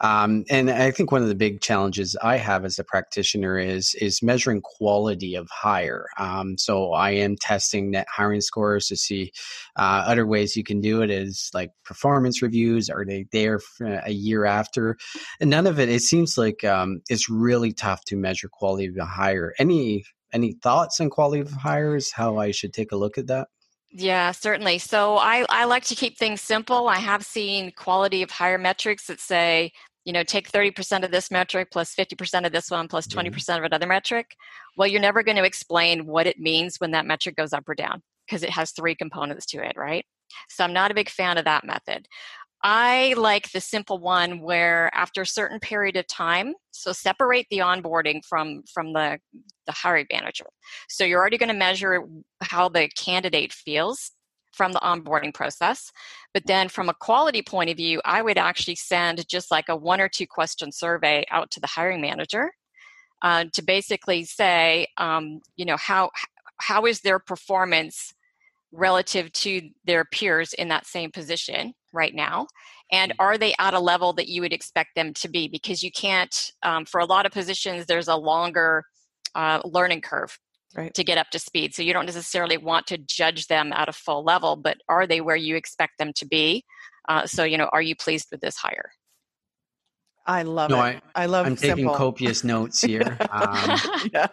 Um, 0.02 0.44
and 0.50 0.70
I 0.70 0.90
think 0.90 1.10
one 1.10 1.22
of 1.22 1.28
the 1.28 1.34
big 1.34 1.60
challenges 1.62 2.16
I 2.22 2.36
have 2.36 2.64
as 2.64 2.78
a 2.78 2.84
practitioner 2.84 3.58
is 3.58 3.94
is 3.94 4.22
measuring 4.22 4.60
quality 4.60 5.34
of 5.34 5.48
hire. 5.50 6.06
Um, 6.18 6.58
so 6.58 6.92
I 6.92 7.12
am 7.12 7.36
testing 7.36 7.90
net 7.90 8.06
hiring 8.10 8.42
scores 8.42 8.88
to 8.88 8.96
see 8.96 9.32
uh, 9.76 10.04
other 10.06 10.26
ways 10.26 10.56
you 10.56 10.64
can 10.64 10.80
do 10.80 11.02
it 11.02 11.10
is 11.10 11.50
like 11.54 11.70
performance 11.84 12.42
reviews. 12.42 12.90
Are 12.90 13.04
they 13.04 13.26
there 13.32 13.60
a 13.80 14.12
year 14.12 14.44
after? 14.44 14.98
And 15.40 15.48
none 15.50 15.66
of 15.66 15.78
it. 15.80 15.88
It 15.96 16.02
seems 16.02 16.36
like 16.36 16.62
um, 16.62 17.00
it's 17.08 17.30
really 17.30 17.72
tough 17.72 18.04
to 18.08 18.16
measure 18.16 18.50
quality 18.52 18.84
of 18.84 18.98
hire. 18.98 19.54
Any 19.58 20.04
any 20.30 20.52
thoughts 20.52 21.00
on 21.00 21.08
quality 21.08 21.40
of 21.40 21.50
hires? 21.50 22.12
How 22.12 22.36
I 22.36 22.50
should 22.50 22.74
take 22.74 22.92
a 22.92 22.96
look 22.96 23.16
at 23.16 23.28
that? 23.28 23.48
Yeah, 23.90 24.32
certainly. 24.32 24.76
So 24.76 25.16
I, 25.16 25.46
I 25.48 25.64
like 25.64 25.84
to 25.84 25.94
keep 25.94 26.18
things 26.18 26.42
simple. 26.42 26.86
I 26.86 26.96
have 26.96 27.24
seen 27.24 27.72
quality 27.72 28.22
of 28.22 28.30
hire 28.30 28.58
metrics 28.58 29.06
that 29.06 29.20
say, 29.20 29.72
you 30.04 30.12
know, 30.12 30.22
take 30.22 30.52
30% 30.52 31.02
of 31.02 31.10
this 31.10 31.30
metric 31.30 31.68
plus 31.72 31.94
50% 31.94 32.44
of 32.44 32.52
this 32.52 32.70
one 32.70 32.88
plus 32.88 33.06
20% 33.06 33.30
mm-hmm. 33.30 33.52
of 33.52 33.64
another 33.64 33.86
metric. 33.86 34.36
Well, 34.76 34.86
you're 34.86 35.00
never 35.00 35.22
going 35.22 35.38
to 35.38 35.44
explain 35.44 36.04
what 36.04 36.26
it 36.26 36.38
means 36.38 36.76
when 36.76 36.90
that 36.90 37.06
metric 37.06 37.36
goes 37.36 37.54
up 37.54 37.66
or 37.66 37.74
down 37.74 38.02
because 38.26 38.42
it 38.42 38.50
has 38.50 38.72
three 38.72 38.94
components 38.94 39.46
to 39.46 39.66
it, 39.66 39.76
right? 39.78 40.04
So 40.50 40.64
I'm 40.64 40.74
not 40.74 40.90
a 40.90 40.94
big 40.94 41.08
fan 41.08 41.38
of 41.38 41.46
that 41.46 41.64
method. 41.64 42.06
I 42.68 43.14
like 43.16 43.52
the 43.52 43.60
simple 43.60 43.98
one 43.98 44.40
where 44.40 44.90
after 44.92 45.22
a 45.22 45.26
certain 45.26 45.60
period 45.60 45.94
of 45.96 46.08
time, 46.08 46.54
so 46.72 46.90
separate 46.90 47.46
the 47.48 47.58
onboarding 47.58 48.24
from 48.24 48.64
from 48.74 48.92
the 48.92 49.20
the 49.66 49.72
hiring 49.72 50.06
manager. 50.12 50.46
So 50.88 51.04
you're 51.04 51.20
already 51.20 51.38
going 51.38 51.48
to 51.48 51.54
measure 51.54 52.02
how 52.42 52.68
the 52.68 52.88
candidate 52.88 53.52
feels 53.52 54.10
from 54.52 54.72
the 54.72 54.80
onboarding 54.80 55.32
process. 55.32 55.92
But 56.34 56.46
then 56.46 56.68
from 56.68 56.88
a 56.88 56.94
quality 56.94 57.40
point 57.40 57.70
of 57.70 57.76
view, 57.76 58.00
I 58.04 58.20
would 58.20 58.36
actually 58.36 58.74
send 58.74 59.28
just 59.28 59.52
like 59.52 59.68
a 59.68 59.76
one 59.76 60.00
or 60.00 60.08
two 60.08 60.26
question 60.26 60.72
survey 60.72 61.24
out 61.30 61.52
to 61.52 61.60
the 61.60 61.68
hiring 61.68 62.00
manager 62.00 62.50
uh, 63.22 63.44
to 63.52 63.62
basically 63.62 64.24
say, 64.24 64.88
um, 64.96 65.40
you 65.54 65.66
know, 65.66 65.76
how 65.76 66.10
how 66.58 66.84
is 66.86 67.02
their 67.02 67.20
performance 67.20 68.12
relative 68.72 69.32
to 69.32 69.70
their 69.84 70.04
peers 70.04 70.52
in 70.52 70.66
that 70.68 70.84
same 70.84 71.12
position 71.12 71.72
right 71.96 72.14
now 72.14 72.46
and 72.92 73.12
mm-hmm. 73.12 73.22
are 73.22 73.38
they 73.38 73.54
at 73.58 73.74
a 73.74 73.80
level 73.80 74.12
that 74.12 74.28
you 74.28 74.40
would 74.40 74.52
expect 74.52 74.90
them 74.94 75.12
to 75.14 75.28
be 75.28 75.48
because 75.48 75.82
you 75.82 75.90
can't 75.90 76.52
um, 76.62 76.84
for 76.84 77.00
a 77.00 77.04
lot 77.04 77.26
of 77.26 77.32
positions 77.32 77.86
there's 77.86 78.08
a 78.08 78.16
longer 78.16 78.84
uh, 79.34 79.60
learning 79.64 80.00
curve 80.00 80.38
right. 80.76 80.94
to 80.94 81.04
get 81.04 81.18
up 81.18 81.30
to 81.30 81.38
speed 81.38 81.74
so 81.74 81.82
you 81.82 81.92
don't 81.92 82.06
necessarily 82.06 82.56
want 82.56 82.86
to 82.86 82.98
judge 82.98 83.46
them 83.46 83.72
at 83.72 83.88
a 83.88 83.92
full 83.92 84.22
level 84.22 84.56
but 84.56 84.76
are 84.88 85.06
they 85.06 85.20
where 85.20 85.36
you 85.36 85.56
expect 85.56 85.98
them 85.98 86.12
to 86.14 86.26
be 86.26 86.64
uh, 87.08 87.26
so 87.26 87.44
you 87.44 87.58
know 87.58 87.68
are 87.72 87.82
you 87.82 87.96
pleased 87.96 88.28
with 88.30 88.40
this 88.40 88.56
hire 88.56 88.90
I 90.28 90.42
love 90.42 90.70
no, 90.70 90.82
it. 90.82 91.00
I, 91.14 91.22
I 91.22 91.26
love. 91.26 91.46
I'm 91.46 91.56
simple. 91.56 91.76
taking 91.76 91.94
copious 91.94 92.42
notes 92.42 92.80
here. 92.82 93.16
Um, 93.30 93.78
yeah. 94.12 94.26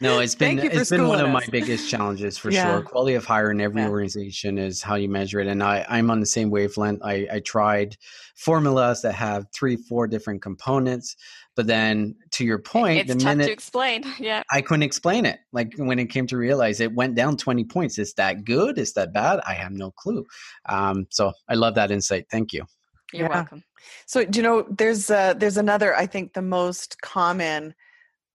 No, 0.00 0.18
it's 0.20 0.34
been 0.34 0.58
it's 0.58 0.90
been 0.90 1.06
one 1.06 1.20
of 1.20 1.30
my 1.30 1.44
biggest 1.50 1.88
challenges 1.88 2.36
for 2.36 2.50
yeah. 2.50 2.72
sure. 2.72 2.82
Quality 2.82 3.14
of 3.14 3.24
hire 3.24 3.50
in 3.50 3.60
every 3.60 3.82
yeah. 3.82 3.88
organization 3.88 4.58
is 4.58 4.82
how 4.82 4.96
you 4.96 5.08
measure 5.08 5.40
it, 5.40 5.46
and 5.46 5.62
I 5.62 5.84
I'm 5.88 6.10
on 6.10 6.20
the 6.20 6.26
same 6.26 6.50
wavelength. 6.50 7.00
I 7.04 7.26
I 7.32 7.40
tried 7.40 7.96
formulas 8.36 9.02
that 9.02 9.14
have 9.14 9.46
three 9.54 9.76
four 9.76 10.06
different 10.06 10.42
components, 10.42 11.16
but 11.54 11.66
then 11.66 12.16
to 12.32 12.44
your 12.44 12.58
point, 12.58 13.00
it's 13.00 13.14
the 13.14 13.20
tough 13.20 13.38
to 13.38 13.50
explain. 13.50 14.04
Yeah, 14.18 14.42
I 14.50 14.62
couldn't 14.62 14.84
explain 14.84 15.26
it. 15.26 15.38
Like 15.52 15.74
when 15.76 15.98
it 15.98 16.06
came 16.06 16.26
to 16.28 16.36
realize 16.36 16.80
it 16.80 16.94
went 16.94 17.14
down 17.14 17.36
twenty 17.36 17.64
points. 17.64 17.98
Is 17.98 18.14
that 18.14 18.44
good? 18.44 18.78
Is 18.78 18.94
that 18.94 19.12
bad? 19.12 19.40
I 19.46 19.54
have 19.54 19.72
no 19.72 19.90
clue. 19.90 20.24
Um, 20.68 21.06
so 21.10 21.32
I 21.48 21.54
love 21.54 21.74
that 21.76 21.90
insight. 21.90 22.26
Thank 22.30 22.52
you. 22.52 22.64
You're 23.12 23.28
yeah. 23.28 23.34
welcome. 23.34 23.62
So 24.06 24.24
do 24.24 24.38
you 24.38 24.42
know 24.42 24.66
there's 24.68 25.10
uh, 25.10 25.34
there's 25.34 25.56
another 25.56 25.94
I 25.94 26.06
think 26.06 26.32
the 26.32 26.42
most 26.42 27.00
common 27.00 27.74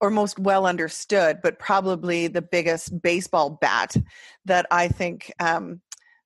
or 0.00 0.10
most 0.10 0.38
well 0.38 0.66
understood, 0.66 1.40
but 1.42 1.58
probably 1.58 2.26
the 2.26 2.42
biggest 2.42 3.02
baseball 3.02 3.50
bat 3.50 3.96
that 4.46 4.66
I 4.70 4.88
think 4.88 5.32
um, 5.40 5.80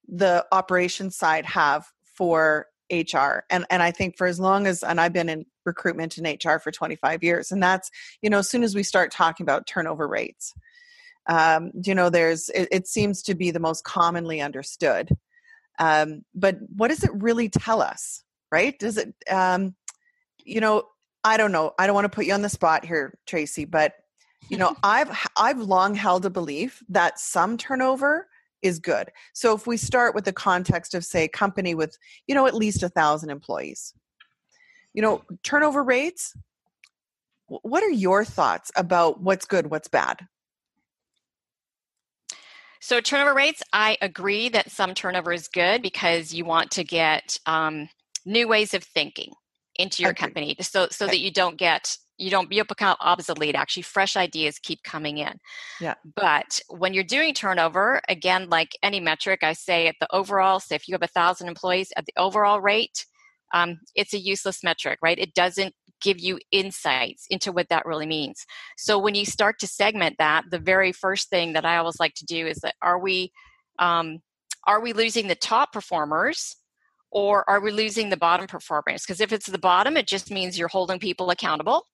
the 0.09 0.47
operations 0.53 1.17
side 1.17 1.45
have 1.47 1.87
for 2.05 2.67
HR. 2.91 3.45
And 3.51 3.67
and 3.71 3.83
I 3.83 3.91
think 3.91 4.17
for 4.17 4.27
as 4.27 4.39
long 4.39 4.67
as 4.67 4.83
and 4.83 5.01
I've 5.01 5.13
been 5.13 5.29
in 5.29 5.47
recruitment 5.65 6.19
in 6.19 6.25
HR 6.25 6.59
for 6.59 6.71
25 6.71 7.23
years, 7.23 7.51
and 7.51 7.63
that's 7.63 7.91
you 8.23 8.31
know 8.31 8.39
as 8.39 8.51
soon 8.51 8.63
as 8.63 8.75
we 8.75 8.83
start 8.83 9.11
talking 9.11 9.45
about 9.45 9.67
turnover 9.67 10.07
rates, 10.07 10.55
um, 11.27 11.73
you 11.83 11.95
know 11.95 12.11
there's 12.11 12.49
it, 12.51 12.69
it, 12.71 12.87
seems 12.87 13.23
to 13.23 13.35
be 13.35 13.51
the 13.51 13.61
most 13.61 13.85
commonly 13.85 14.41
understood. 14.41 15.09
Um, 15.79 16.23
but 16.35 16.59
what 16.77 16.89
does 16.89 17.03
it 17.03 17.11
really 17.15 17.49
tell 17.49 17.83
us, 17.83 18.23
right? 18.53 18.79
Does 18.79 18.99
it 18.99 19.15
um, 19.31 19.75
you 20.45 20.61
know 20.61 20.85
I 21.25 21.39
don't 21.39 21.53
know. 21.53 21.73
I 21.79 21.87
don't 21.87 21.95
want 21.95 22.05
to 22.05 22.15
put 22.15 22.27
you 22.27 22.35
on 22.35 22.43
the 22.43 22.49
spot 22.49 22.85
here, 22.85 23.19
Tracey, 23.27 23.65
but 23.65 23.95
you 24.51 24.59
know, 24.59 24.77
I've 24.83 25.11
I've 25.37 25.59
long 25.59 25.95
held 25.95 26.27
a 26.27 26.31
belief 26.31 26.83
that 26.91 27.19
some 27.19 27.57
turnover 27.57 28.29
is 28.63 28.79
good. 28.79 29.11
So 29.33 29.55
if 29.55 29.67
we 29.67 29.77
start 29.77 30.15
with 30.15 30.25
the 30.25 30.33
context 30.33 30.95
of 30.95 31.05
say 31.05 31.29
company 31.29 31.75
with, 31.75 31.99
you 32.27 32.35
know, 32.35 32.47
at 32.47 32.55
least 32.55 32.83
a 32.83 32.89
thousand 32.89 33.31
employees, 33.31 33.93
you 34.95 35.03
know, 35.03 35.23
turnover 35.43 35.83
rates, 35.83 36.35
what 37.47 37.83
are 37.83 37.91
your 37.91 38.25
thoughts 38.25 38.71
about 38.75 39.21
what's 39.21 39.45
good, 39.45 39.71
what's 39.71 39.89
bad? 39.89 40.27
So 42.81 43.01
turnover 43.01 43.35
rates, 43.35 43.63
I 43.73 43.97
agree 44.03 44.49
that 44.51 44.71
some 44.71 44.95
turnover 44.95 45.33
is 45.33 45.49
good 45.49 45.83
because 45.83 46.35
you 46.35 46.45
want 46.45 46.71
to 46.73 46.85
get 46.85 47.39
um, 47.47 47.89
new 48.25 48.47
ways 48.49 48.75
of 48.75 48.83
thinking 48.83 49.33
into 49.77 50.03
your 50.03 50.15
company, 50.15 50.57
so 50.61 50.89
so 50.91 51.07
okay. 51.07 51.13
that 51.13 51.21
you 51.21 51.31
don't 51.31 51.57
get 51.57 51.97
you 52.17 52.31
don't 52.31 52.51
you 52.53 52.65
become 52.65 52.97
obsolete. 53.01 53.55
Actually, 53.55 53.83
fresh 53.83 54.17
ideas 54.17 54.59
keep 54.59 54.83
coming 54.83 55.19
in. 55.19 55.39
Yeah. 55.81 55.95
But 56.17 56.61
when 56.69 56.95
you're 56.95 57.05
doing 57.05 57.35
turnover, 57.35 58.01
again, 58.09 58.49
like 58.49 58.71
any 58.83 59.01
metric, 59.01 59.41
I 59.43 59.53
say 59.53 59.89
at 59.89 59.97
the 60.01 60.09
overall. 60.15 60.61
Say 60.61 60.77
if 60.77 60.89
you 60.89 60.95
have 60.95 61.03
a 61.03 61.09
thousand 61.09 61.49
employees 61.49 61.93
at 61.97 62.07
the 62.07 62.13
overall 62.17 62.61
rate, 62.61 63.05
um, 63.53 63.81
it's 63.95 64.15
a 64.15 64.19
useless 64.19 64.63
metric, 64.63 64.99
right? 65.03 65.19
It 65.19 65.35
doesn't 65.35 65.75
give 66.03 66.21
you 66.21 66.39
insights 66.53 67.27
into 67.31 67.51
what 67.51 67.69
that 67.71 67.87
really 67.87 68.07
means. 68.07 68.45
So 68.77 68.99
when 68.99 69.15
you 69.15 69.25
start 69.25 69.59
to 69.61 69.67
segment 69.67 70.17
that, 70.19 70.45
the 70.51 70.59
very 70.59 70.93
first 70.93 71.31
thing 71.31 71.55
that 71.55 71.65
I 71.65 71.79
always 71.79 71.99
like 71.99 72.15
to 72.17 72.25
do 72.27 72.47
is 72.47 72.59
that 72.59 72.75
are 72.83 72.99
we 72.99 73.33
um, 73.79 74.19
are 74.67 74.81
we 74.81 74.93
losing 74.93 75.29
the 75.29 75.35
top 75.35 75.73
performers 75.73 76.57
or 77.15 77.49
are 77.49 77.61
we 77.61 77.71
losing 77.71 78.11
the 78.11 78.17
bottom 78.17 78.47
performers? 78.47 79.03
Because 79.03 79.21
if 79.21 79.33
it's 79.33 79.47
the 79.47 79.57
bottom, 79.57 79.97
it 79.97 80.09
just 80.09 80.31
means 80.31 80.59
you're 80.59 80.69
holding 80.69 80.99
people 80.99 81.31
accountable. 81.31 81.87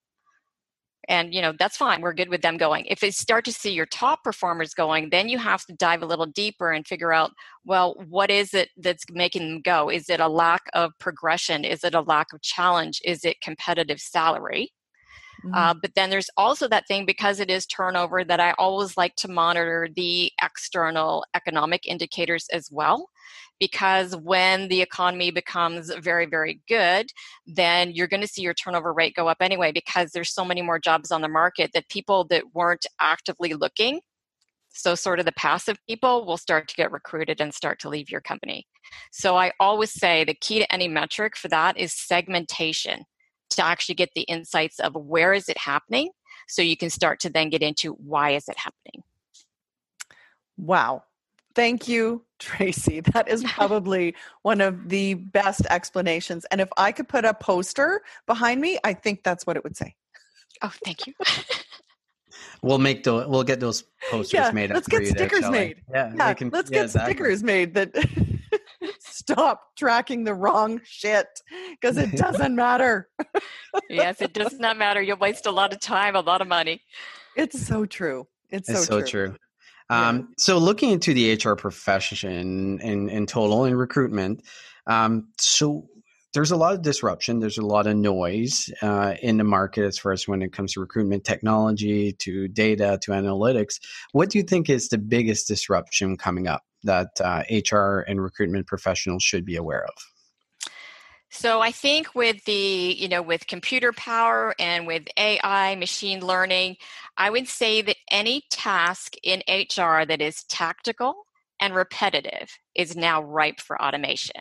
And 1.09 1.35
you 1.35 1.40
know 1.40 1.54
that's 1.59 1.78
fine 1.78 2.02
we're 2.02 2.12
good 2.12 2.28
with 2.28 2.42
them 2.42 2.56
going. 2.56 2.85
If 2.87 3.00
they 3.00 3.11
start 3.11 3.44
to 3.46 3.52
see 3.52 3.72
your 3.72 3.87
top 3.87 4.22
performers 4.22 4.74
going 4.74 5.09
then 5.11 5.28
you 5.30 5.38
have 5.38 5.64
to 5.64 5.72
dive 5.72 6.02
a 6.02 6.06
little 6.06 6.26
deeper 6.26 6.70
and 6.72 6.87
figure 6.87 7.12
out 7.12 7.33
well 7.64 7.94
what 8.09 8.30
is 8.30 8.52
it 8.52 8.68
that's 8.76 9.04
making 9.11 9.48
them 9.48 9.62
go? 9.62 9.90
Is 9.90 10.11
it 10.11 10.20
a 10.20 10.28
lack 10.28 10.62
of 10.74 10.92
progression? 11.00 11.64
Is 11.64 11.85
it 11.85 11.94
a 11.94 12.02
lack 12.02 12.33
of 12.35 12.42
challenge? 12.42 13.00
Is 13.04 13.24
it 13.24 13.40
competitive 13.40 13.98
salary 13.98 14.72
Mm-hmm. 15.44 15.55
Uh, 15.55 15.74
but 15.74 15.94
then 15.94 16.11
there's 16.11 16.31
also 16.37 16.68
that 16.68 16.87
thing 16.87 17.07
because 17.07 17.40
it 17.40 17.50
is 17.50 17.66
turnover 17.66 18.24
that 18.24 18.40
I 18.40 18.53
always 18.53 18.96
like 18.96 19.16
to 19.16 19.29
monitor 19.29 19.88
the 19.94 20.33
external 20.42 21.24
economic 21.35 21.87
indicators 21.87 22.46
as 22.53 22.68
well. 22.70 23.09
Because 23.59 24.16
when 24.16 24.68
the 24.68 24.81
economy 24.81 25.31
becomes 25.31 25.92
very, 25.96 26.24
very 26.24 26.62
good, 26.66 27.11
then 27.46 27.92
you're 27.92 28.09
going 28.09 28.22
to 28.22 28.26
see 28.26 28.40
your 28.40 28.55
turnover 28.55 28.92
rate 28.92 29.14
go 29.14 29.29
up 29.29 29.38
anyway 29.40 29.70
because 29.70 30.12
there's 30.12 30.33
so 30.33 30.44
many 30.44 30.62
more 30.62 30.79
jobs 30.79 31.11
on 31.11 31.20
the 31.20 31.29
market 31.29 31.70
that 31.74 31.88
people 31.88 32.24
that 32.24 32.55
weren't 32.55 32.87
actively 33.00 33.53
looking 33.53 34.00
so, 34.72 34.94
sort 34.94 35.18
of 35.18 35.26
the 35.26 35.33
passive 35.33 35.79
people 35.88 36.24
will 36.24 36.37
start 36.37 36.68
to 36.68 36.76
get 36.76 36.92
recruited 36.92 37.40
and 37.40 37.53
start 37.53 37.81
to 37.81 37.88
leave 37.88 38.11
your 38.11 38.20
company. 38.20 38.66
So, 39.11 39.37
I 39.37 39.53
always 39.59 39.92
say 39.92 40.24
the 40.24 40.35
key 40.35 40.61
to 40.61 40.72
any 40.72 40.88
metric 40.88 41.37
for 41.37 41.48
that 41.48 41.76
is 41.76 41.92
segmentation 41.92 43.05
to 43.50 43.64
actually 43.64 43.94
get 43.94 44.10
the 44.14 44.22
insights 44.22 44.78
of 44.80 44.94
where 44.94 45.32
is 45.32 45.48
it 45.48 45.58
happening 45.58 46.10
so 46.48 46.62
you 46.62 46.76
can 46.76 46.90
start 46.90 47.20
to 47.20 47.30
then 47.30 47.48
get 47.50 47.62
into 47.62 47.92
why 47.92 48.30
is 48.30 48.48
it 48.48 48.56
happening 48.58 49.02
wow 50.56 51.02
thank 51.54 51.88
you 51.88 52.24
tracey 52.38 53.00
that 53.00 53.28
is 53.28 53.44
probably 53.48 54.14
one 54.42 54.60
of 54.60 54.88
the 54.88 55.14
best 55.14 55.66
explanations 55.70 56.44
and 56.50 56.60
if 56.60 56.68
i 56.76 56.90
could 56.90 57.08
put 57.08 57.24
a 57.24 57.34
poster 57.34 58.02
behind 58.26 58.60
me 58.60 58.78
i 58.84 58.92
think 58.92 59.22
that's 59.22 59.46
what 59.46 59.56
it 59.56 59.64
would 59.64 59.76
say 59.76 59.94
oh 60.62 60.72
thank 60.84 61.06
you 61.06 61.14
We'll 62.62 62.78
make 62.78 63.04
the 63.04 63.26
we'll 63.26 63.42
get 63.42 63.60
those 63.60 63.84
posters 64.10 64.34
yeah, 64.34 64.50
made. 64.50 64.70
Let's 64.70 64.86
get 64.86 65.06
stickers 65.06 65.40
there, 65.40 65.50
made. 65.50 65.82
Yeah, 65.92 66.12
yeah 66.16 66.34
can, 66.34 66.50
let's 66.50 66.70
yeah, 66.70 66.78
get 66.78 66.84
exactly. 66.86 67.14
stickers 67.14 67.42
made 67.42 67.74
that 67.74 67.94
stop 69.32 69.76
tracking 69.76 70.24
the 70.24 70.34
wrong 70.34 70.80
shit 70.84 71.26
because 71.70 71.96
it 71.96 72.12
doesn't 72.16 72.54
matter. 72.54 73.08
yes, 73.88 74.20
it 74.20 74.32
does 74.32 74.58
not 74.58 74.76
matter. 74.76 75.00
You'll 75.00 75.18
waste 75.18 75.46
a 75.46 75.50
lot 75.50 75.72
of 75.72 75.80
time, 75.80 76.16
a 76.16 76.20
lot 76.20 76.40
of 76.40 76.48
money. 76.48 76.82
It's 77.36 77.60
so 77.60 77.86
true. 77.86 78.26
It's, 78.50 78.68
it's 78.68 78.86
so, 78.86 79.00
so 79.00 79.00
true. 79.00 79.28
true. 79.28 79.36
Um, 79.88 80.18
yeah. 80.18 80.24
So, 80.38 80.58
looking 80.58 80.90
into 80.90 81.14
the 81.14 81.34
HR 81.34 81.54
profession 81.54 82.80
in, 82.80 83.08
in 83.08 83.26
total 83.26 83.64
in 83.64 83.74
recruitment, 83.74 84.42
um, 84.86 85.28
so 85.38 85.88
there's 86.32 86.52
a 86.52 86.56
lot 86.56 86.74
of 86.74 86.82
disruption. 86.82 87.40
There's 87.40 87.58
a 87.58 87.66
lot 87.66 87.86
of 87.86 87.96
noise 87.96 88.70
uh, 88.82 89.14
in 89.20 89.36
the 89.36 89.44
market 89.44 89.84
as 89.84 89.98
far 89.98 90.12
as 90.12 90.28
when 90.28 90.42
it 90.42 90.52
comes 90.52 90.74
to 90.74 90.80
recruitment 90.80 91.24
technology, 91.24 92.12
to 92.12 92.46
data, 92.46 92.98
to 93.02 93.10
analytics. 93.10 93.80
What 94.12 94.30
do 94.30 94.38
you 94.38 94.44
think 94.44 94.70
is 94.70 94.88
the 94.88 94.98
biggest 94.98 95.48
disruption 95.48 96.16
coming 96.16 96.46
up 96.46 96.62
that 96.84 97.08
uh, 97.20 97.42
HR 97.50 98.00
and 98.00 98.22
recruitment 98.22 98.66
professionals 98.66 99.22
should 99.22 99.44
be 99.44 99.56
aware 99.56 99.84
of? 99.84 99.94
So 101.30 101.60
I 101.60 101.70
think 101.70 102.14
with 102.14 102.44
the, 102.44 102.52
you 102.98 103.08
know, 103.08 103.22
with 103.22 103.46
computer 103.46 103.92
power 103.92 104.54
and 104.58 104.86
with 104.86 105.04
AI, 105.16 105.76
machine 105.76 106.26
learning, 106.26 106.76
I 107.16 107.30
would 107.30 107.46
say 107.46 107.82
that 107.82 107.96
any 108.10 108.42
task 108.50 109.14
in 109.22 109.42
HR 109.48 110.04
that 110.06 110.20
is 110.20 110.42
tactical 110.44 111.14
and 111.60 111.74
repetitive 111.74 112.50
is 112.74 112.96
now 112.96 113.22
ripe 113.22 113.60
for 113.60 113.80
automation. 113.80 114.40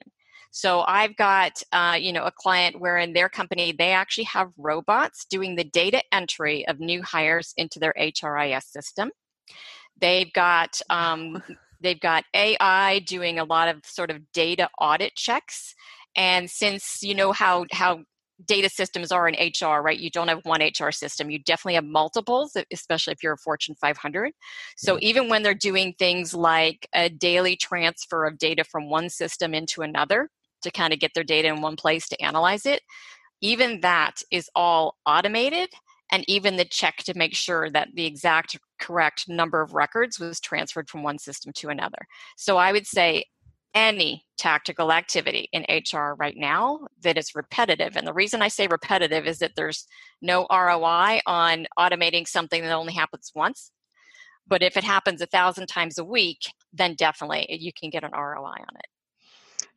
So 0.52 0.82
I've 0.82 1.16
got, 1.16 1.62
uh, 1.72 1.98
you 2.00 2.12
know, 2.12 2.24
a 2.24 2.32
client 2.32 2.80
where 2.80 2.98
in 2.98 3.14
their 3.14 3.30
company 3.30 3.72
they 3.72 3.92
actually 3.92 4.24
have 4.26 4.52
robots 4.58 5.26
doing 5.30 5.56
the 5.56 5.64
data 5.64 6.02
entry 6.12 6.68
of 6.68 6.80
new 6.80 7.04
hires 7.04 7.54
into 7.56 7.78
their 7.78 7.94
HRIS 8.00 8.64
system. 8.64 9.12
They've 10.00 10.32
got 10.34 10.82
um, 10.90 11.44
they've 11.82 12.00
got 12.00 12.26
AI 12.34 13.00
doing 13.00 13.40
a 13.40 13.44
lot 13.44 13.68
of 13.70 13.86
sort 13.86 14.12
of 14.12 14.32
data 14.34 14.70
audit 14.80 15.16
checks. 15.16 15.74
And 16.16 16.50
since 16.50 17.00
you 17.02 17.16
know 17.16 17.32
how 17.32 17.66
how 17.72 18.02
data 18.46 18.70
systems 18.70 19.12
are 19.12 19.28
in 19.28 19.36
HR, 19.36 19.82
right? 19.82 20.00
You 20.00 20.10
don't 20.10 20.30
have 20.30 20.46
one 20.46 20.62
HR 20.62 20.92
system. 20.92 21.30
You 21.30 21.40
definitely 21.40 21.76
have 21.76 21.84
multiples, 21.84 22.56
especially 22.72 23.12
if 23.12 23.22
you're 23.22 23.34
a 23.34 23.38
Fortune 23.38 23.76
500. 23.82 24.32
So 24.78 24.98
even 25.02 25.28
when 25.28 25.44
they're 25.44 25.54
doing 25.54 25.94
things 26.00 26.34
like 26.34 26.88
a 26.94 27.10
daily 27.10 27.58
transfer 27.58 28.26
of 28.26 28.38
data 28.38 28.64
from 28.64 28.90
one 28.90 29.10
system 29.10 29.54
into 29.54 29.82
another, 29.82 30.30
to 30.62 30.72
kind 30.72 30.94
of 30.94 31.00
get 31.00 31.14
their 31.14 31.24
data 31.24 31.48
in 31.48 31.62
one 31.62 31.76
place 31.76 32.08
to 32.10 32.22
analyze 32.22 32.66
it. 32.66 32.82
Even 33.42 33.82
that 33.82 34.22
is 34.32 34.50
all 34.56 34.96
automated, 35.06 35.70
and 36.12 36.26
even 36.28 36.58
the 36.58 36.66
check 36.66 36.98
to 36.98 37.18
make 37.18 37.36
sure 37.36 37.70
that 37.70 37.90
the 37.94 38.06
exact 38.06 38.58
correct 38.80 39.28
number 39.28 39.62
of 39.62 39.74
records 39.74 40.20
was 40.20 40.40
transferred 40.40 40.90
from 40.90 41.04
one 41.04 41.20
system 41.20 41.52
to 41.54 41.70
another. 41.70 42.08
So 42.38 42.58
I 42.58 42.72
would 42.72 42.88
say 42.88 43.26
any 43.76 44.26
tactical 44.38 44.92
activity 44.92 45.48
in 45.52 45.66
HR 45.70 46.16
right 46.16 46.36
now 46.36 46.88
that 47.02 47.18
is 47.18 47.36
repetitive. 47.36 47.96
And 47.96 48.08
the 48.08 48.14
reason 48.14 48.42
I 48.42 48.48
say 48.48 48.68
repetitive 48.68 49.28
is 49.28 49.40
that 49.40 49.52
there's 49.56 49.86
no 50.22 50.48
ROI 50.50 51.22
on 51.26 51.68
automating 51.78 52.28
something 52.28 52.62
that 52.62 52.72
only 52.72 52.94
happens 52.94 53.32
once. 53.36 53.72
But 54.48 54.64
if 54.64 54.78
it 54.78 54.84
happens 54.84 55.22
a 55.22 55.28
thousand 55.28 55.68
times 55.68 56.00
a 56.00 56.04
week, 56.04 56.52
then 56.74 56.96
definitely 56.96 57.46
you 57.50 57.72
can 57.72 57.92
get 57.92 58.04
an 58.04 58.12
ROI 58.12 58.44
on 58.44 58.76
it. 58.76 58.88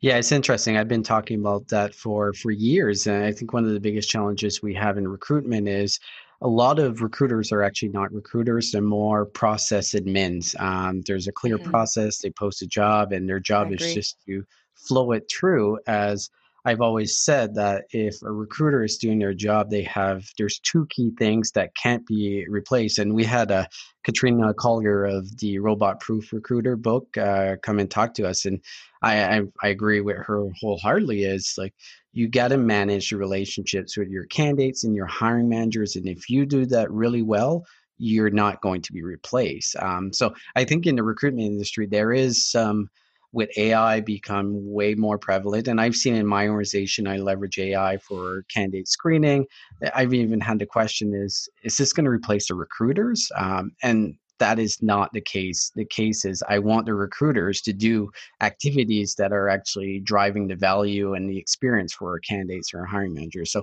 Yeah, 0.00 0.16
it's 0.16 0.32
interesting. 0.32 0.76
I've 0.76 0.88
been 0.88 1.04
talking 1.04 1.38
about 1.38 1.68
that 1.68 1.94
for 1.94 2.32
for 2.32 2.50
years, 2.50 3.06
and 3.06 3.24
I 3.24 3.30
think 3.30 3.52
one 3.52 3.64
of 3.64 3.72
the 3.72 3.80
biggest 3.80 4.10
challenges 4.10 4.60
we 4.60 4.74
have 4.74 4.98
in 4.98 5.06
recruitment 5.06 5.68
is 5.68 6.00
a 6.42 6.48
lot 6.48 6.78
of 6.78 7.02
recruiters 7.02 7.52
are 7.52 7.62
actually 7.62 7.90
not 7.90 8.12
recruiters; 8.12 8.72
they're 8.72 8.82
more 8.82 9.24
process 9.24 9.92
admins. 9.92 10.58
Um, 10.60 11.02
there's 11.06 11.28
a 11.28 11.32
clear 11.32 11.58
mm-hmm. 11.58 11.70
process; 11.70 12.18
they 12.18 12.30
post 12.30 12.62
a 12.62 12.66
job, 12.66 13.12
and 13.12 13.28
their 13.28 13.40
job 13.40 13.72
is 13.72 13.94
just 13.94 14.16
to 14.26 14.44
flow 14.74 15.12
it 15.12 15.30
through 15.30 15.78
as 15.86 16.30
I've 16.64 16.80
always 16.80 17.16
said 17.16 17.54
that 17.56 17.86
if 17.90 18.22
a 18.22 18.30
recruiter 18.30 18.84
is 18.84 18.96
doing 18.96 19.18
their 19.18 19.34
job, 19.34 19.68
they 19.68 19.82
have 19.82 20.24
there's 20.38 20.60
two 20.60 20.86
key 20.90 21.10
things 21.18 21.50
that 21.52 21.74
can't 21.74 22.06
be 22.06 22.46
replaced. 22.48 22.98
And 22.98 23.14
we 23.14 23.24
had 23.24 23.50
a 23.50 23.54
uh, 23.54 23.64
Katrina 24.04 24.52
Collier 24.54 25.04
of 25.04 25.38
the 25.38 25.58
Robot 25.58 26.00
Proof 26.00 26.32
Recruiter 26.32 26.76
book 26.76 27.16
uh, 27.16 27.56
come 27.62 27.78
and 27.78 27.90
talk 27.90 28.14
to 28.14 28.28
us, 28.28 28.44
and 28.44 28.60
I, 29.02 29.38
I 29.38 29.42
I 29.62 29.68
agree 29.68 30.00
with 30.00 30.18
her 30.18 30.44
wholeheartedly. 30.60 31.24
Is 31.24 31.54
like 31.56 31.74
you 32.12 32.28
got 32.28 32.48
to 32.48 32.58
manage 32.58 33.10
the 33.10 33.16
relationships 33.16 33.96
with 33.96 34.08
your 34.08 34.26
candidates 34.26 34.84
and 34.84 34.94
your 34.94 35.06
hiring 35.06 35.48
managers, 35.48 35.96
and 35.96 36.06
if 36.08 36.28
you 36.28 36.46
do 36.46 36.66
that 36.66 36.90
really 36.90 37.22
well, 37.22 37.64
you're 37.98 38.30
not 38.30 38.60
going 38.60 38.82
to 38.82 38.92
be 38.92 39.02
replaced. 39.02 39.76
Um, 39.76 40.12
so 40.12 40.34
I 40.56 40.64
think 40.64 40.86
in 40.86 40.96
the 40.96 41.04
recruitment 41.04 41.46
industry 41.46 41.86
there 41.86 42.12
is 42.12 42.50
some 42.50 42.88
with 43.32 43.50
AI 43.56 44.00
become 44.00 44.52
way 44.70 44.94
more 44.94 45.18
prevalent. 45.18 45.68
And 45.68 45.80
I've 45.80 45.94
seen 45.94 46.14
in 46.14 46.26
my 46.26 46.48
organization, 46.48 47.06
I 47.06 47.16
leverage 47.16 47.58
AI 47.58 47.96
for 47.98 48.44
candidate 48.52 48.88
screening. 48.88 49.46
I've 49.94 50.12
even 50.12 50.40
had 50.40 50.58
the 50.58 50.66
question 50.66 51.14
is, 51.14 51.48
is 51.64 51.76
this 51.76 51.92
going 51.92 52.04
to 52.04 52.10
replace 52.10 52.48
the 52.48 52.54
recruiters? 52.54 53.30
Um, 53.36 53.72
and 53.82 54.14
that 54.38 54.58
is 54.58 54.82
not 54.82 55.12
the 55.12 55.20
case. 55.20 55.70
The 55.74 55.84
case 55.84 56.24
is 56.24 56.42
I 56.48 56.58
want 56.58 56.86
the 56.86 56.94
recruiters 56.94 57.60
to 57.62 57.72
do 57.72 58.10
activities 58.40 59.14
that 59.14 59.32
are 59.32 59.48
actually 59.48 60.00
driving 60.00 60.48
the 60.48 60.56
value 60.56 61.14
and 61.14 61.30
the 61.30 61.38
experience 61.38 61.92
for 61.92 62.10
our 62.10 62.18
candidates 62.18 62.74
or 62.74 62.80
our 62.80 62.86
hiring 62.86 63.14
managers. 63.14 63.52
So 63.52 63.62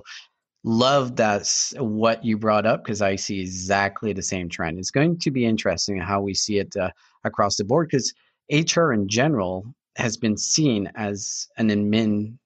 love 0.64 1.16
that's 1.16 1.74
what 1.78 2.24
you 2.24 2.36
brought 2.36 2.66
up 2.66 2.82
because 2.82 3.02
I 3.02 3.16
see 3.16 3.40
exactly 3.40 4.12
the 4.12 4.22
same 4.22 4.48
trend. 4.48 4.78
It's 4.78 4.90
going 4.90 5.18
to 5.18 5.30
be 5.30 5.44
interesting 5.44 5.98
how 5.98 6.20
we 6.20 6.34
see 6.34 6.58
it 6.58 6.74
uh, 6.76 6.90
across 7.24 7.56
the 7.56 7.64
board 7.64 7.88
because 7.90 8.12
HR 8.50 8.92
in 8.92 9.08
general 9.08 9.74
has 9.96 10.16
been 10.16 10.36
seen 10.36 10.90
as 10.94 11.48
an 11.56 11.68
admin 11.68 12.38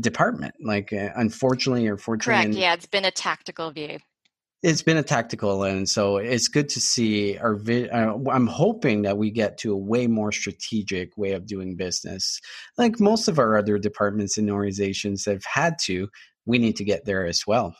department. 0.00 0.54
Like, 0.60 0.92
uh, 0.92 1.10
unfortunately 1.16 1.86
or 1.88 1.96
fortunately, 1.96 2.44
correct. 2.44 2.56
Yeah, 2.56 2.74
it's 2.74 2.86
been 2.86 3.04
a 3.04 3.10
tactical 3.10 3.70
view. 3.70 3.98
It's 4.64 4.82
been 4.82 4.96
a 4.96 5.04
tactical, 5.04 5.62
and 5.62 5.88
so 5.88 6.16
it's 6.16 6.48
good 6.48 6.68
to 6.70 6.80
see 6.80 7.38
our. 7.38 7.54
Vi- 7.54 7.88
uh, 7.90 8.18
I'm 8.28 8.48
hoping 8.48 9.02
that 9.02 9.16
we 9.16 9.30
get 9.30 9.56
to 9.58 9.72
a 9.72 9.76
way 9.76 10.08
more 10.08 10.32
strategic 10.32 11.16
way 11.16 11.30
of 11.32 11.46
doing 11.46 11.76
business, 11.76 12.40
like 12.76 12.98
most 12.98 13.28
of 13.28 13.38
our 13.38 13.56
other 13.56 13.78
departments 13.78 14.36
and 14.36 14.50
organizations 14.50 15.24
have 15.26 15.44
had 15.44 15.78
to. 15.82 16.08
We 16.44 16.58
need 16.58 16.74
to 16.76 16.84
get 16.84 17.04
there 17.04 17.24
as 17.24 17.46
well. 17.46 17.76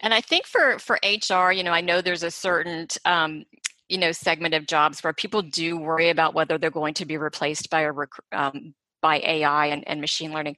And 0.00 0.14
I 0.14 0.22
think 0.22 0.46
for 0.46 0.78
for 0.78 0.98
HR, 1.04 1.52
you 1.52 1.62
know, 1.62 1.72
I 1.72 1.82
know 1.82 2.00
there's 2.00 2.22
a 2.22 2.30
certain 2.30 2.88
um, 3.04 3.44
you 3.88 3.98
know 3.98 4.12
segment 4.12 4.54
of 4.54 4.66
jobs 4.66 5.02
where 5.02 5.12
people 5.12 5.42
do 5.42 5.76
worry 5.76 6.08
about 6.10 6.34
whether 6.34 6.58
they're 6.58 6.70
going 6.70 6.94
to 6.94 7.04
be 7.04 7.16
replaced 7.16 7.70
by 7.70 7.82
a 7.82 7.92
um, 8.32 8.74
by 9.02 9.20
AI 9.20 9.66
and, 9.66 9.86
and 9.86 10.00
machine 10.00 10.32
learning. 10.32 10.56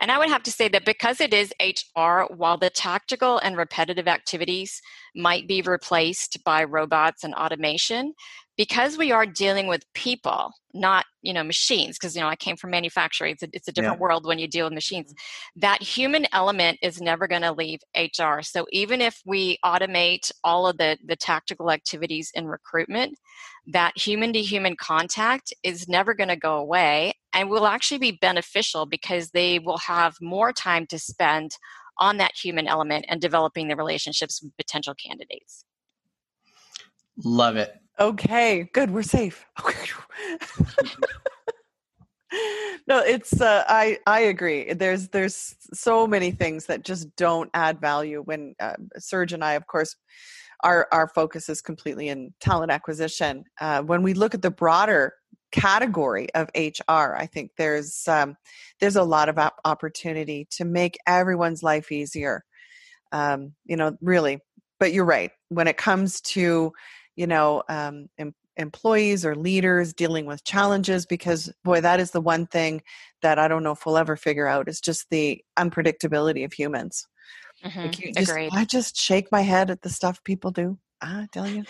And 0.00 0.10
I 0.10 0.18
would 0.18 0.28
have 0.28 0.42
to 0.42 0.50
say 0.50 0.66
that 0.68 0.84
because 0.84 1.20
it 1.20 1.32
is 1.32 1.54
HR, 1.60 2.22
while 2.34 2.58
the 2.58 2.70
tactical 2.70 3.38
and 3.38 3.56
repetitive 3.56 4.08
activities 4.08 4.82
might 5.14 5.46
be 5.46 5.62
replaced 5.62 6.42
by 6.44 6.64
robots 6.64 7.22
and 7.22 7.32
automation, 7.34 8.12
because 8.56 8.96
we 8.96 9.10
are 9.10 9.26
dealing 9.26 9.66
with 9.66 9.84
people 9.94 10.52
not 10.74 11.06
you 11.22 11.32
know 11.32 11.44
machines 11.44 11.96
because 11.96 12.14
you 12.14 12.20
know 12.20 12.28
i 12.28 12.36
came 12.36 12.56
from 12.56 12.70
manufacturing 12.70 13.32
it's 13.32 13.42
a, 13.42 13.48
it's 13.52 13.68
a 13.68 13.72
different 13.72 13.96
yeah. 13.96 14.00
world 14.00 14.26
when 14.26 14.38
you 14.38 14.48
deal 14.48 14.66
with 14.66 14.72
machines 14.72 15.12
mm-hmm. 15.12 15.60
that 15.60 15.82
human 15.82 16.26
element 16.32 16.78
is 16.82 17.00
never 17.00 17.28
going 17.28 17.42
to 17.42 17.52
leave 17.52 17.78
hr 17.96 18.42
so 18.42 18.66
even 18.72 19.00
if 19.00 19.20
we 19.24 19.56
automate 19.64 20.30
all 20.42 20.66
of 20.66 20.76
the 20.78 20.98
the 21.06 21.16
tactical 21.16 21.70
activities 21.70 22.30
in 22.34 22.46
recruitment 22.46 23.16
that 23.66 23.96
human 23.96 24.32
to 24.32 24.40
human 24.40 24.76
contact 24.76 25.52
is 25.62 25.88
never 25.88 26.12
going 26.12 26.28
to 26.28 26.36
go 26.36 26.56
away 26.56 27.14
and 27.32 27.48
will 27.48 27.66
actually 27.66 27.98
be 27.98 28.18
beneficial 28.20 28.84
because 28.84 29.30
they 29.30 29.58
will 29.58 29.78
have 29.78 30.14
more 30.20 30.52
time 30.52 30.86
to 30.86 30.98
spend 30.98 31.52
on 31.98 32.16
that 32.16 32.32
human 32.34 32.66
element 32.66 33.06
and 33.08 33.20
developing 33.20 33.68
the 33.68 33.76
relationships 33.76 34.42
with 34.42 34.54
potential 34.56 34.94
candidates 34.94 35.64
love 37.24 37.56
it 37.56 37.76
Okay, 37.98 38.68
good. 38.72 38.90
We're 38.90 39.02
safe. 39.02 39.46
no, 42.88 42.98
it's 42.98 43.40
uh, 43.40 43.64
I 43.68 43.98
I 44.06 44.20
agree. 44.20 44.72
There's 44.72 45.08
there's 45.08 45.54
so 45.72 46.06
many 46.06 46.32
things 46.32 46.66
that 46.66 46.84
just 46.84 47.14
don't 47.16 47.50
add 47.54 47.80
value. 47.80 48.22
When 48.22 48.54
uh, 48.58 48.74
Serge 48.98 49.32
and 49.32 49.44
I, 49.44 49.52
of 49.52 49.66
course, 49.68 49.94
our 50.64 50.88
our 50.90 51.06
focus 51.08 51.48
is 51.48 51.60
completely 51.60 52.08
in 52.08 52.34
talent 52.40 52.72
acquisition. 52.72 53.44
Uh, 53.60 53.82
when 53.82 54.02
we 54.02 54.14
look 54.14 54.34
at 54.34 54.42
the 54.42 54.50
broader 54.50 55.14
category 55.52 56.26
of 56.34 56.50
HR, 56.56 57.14
I 57.14 57.28
think 57.32 57.52
there's 57.56 58.08
um, 58.08 58.36
there's 58.80 58.96
a 58.96 59.04
lot 59.04 59.28
of 59.28 59.38
op- 59.38 59.60
opportunity 59.64 60.48
to 60.52 60.64
make 60.64 60.98
everyone's 61.06 61.62
life 61.62 61.92
easier. 61.92 62.44
Um, 63.12 63.54
you 63.64 63.76
know, 63.76 63.96
really. 64.00 64.40
But 64.80 64.92
you're 64.92 65.04
right. 65.04 65.30
When 65.50 65.68
it 65.68 65.76
comes 65.76 66.20
to 66.22 66.72
you 67.16 67.26
know 67.26 67.62
um, 67.68 68.08
em- 68.18 68.34
employees 68.56 69.24
or 69.24 69.34
leaders 69.34 69.92
dealing 69.92 70.26
with 70.26 70.44
challenges 70.44 71.06
because 71.06 71.52
boy 71.64 71.80
that 71.80 71.98
is 72.00 72.12
the 72.12 72.20
one 72.20 72.46
thing 72.46 72.82
that 73.22 73.38
i 73.38 73.48
don't 73.48 73.62
know 73.62 73.72
if 73.72 73.84
we'll 73.84 73.98
ever 73.98 74.16
figure 74.16 74.46
out 74.46 74.68
is 74.68 74.80
just 74.80 75.08
the 75.10 75.42
unpredictability 75.58 76.44
of 76.44 76.52
humans. 76.52 77.06
Mm-hmm. 77.64 77.80
like 77.80 78.14
just, 78.14 78.30
Agreed. 78.30 78.50
i 78.52 78.64
just 78.64 78.96
shake 78.96 79.30
my 79.32 79.40
head 79.40 79.70
at 79.70 79.82
the 79.82 79.88
stuff 79.88 80.22
people 80.24 80.50
do. 80.50 80.78
I 81.00 81.28
tell 81.32 81.48
you. 81.48 81.64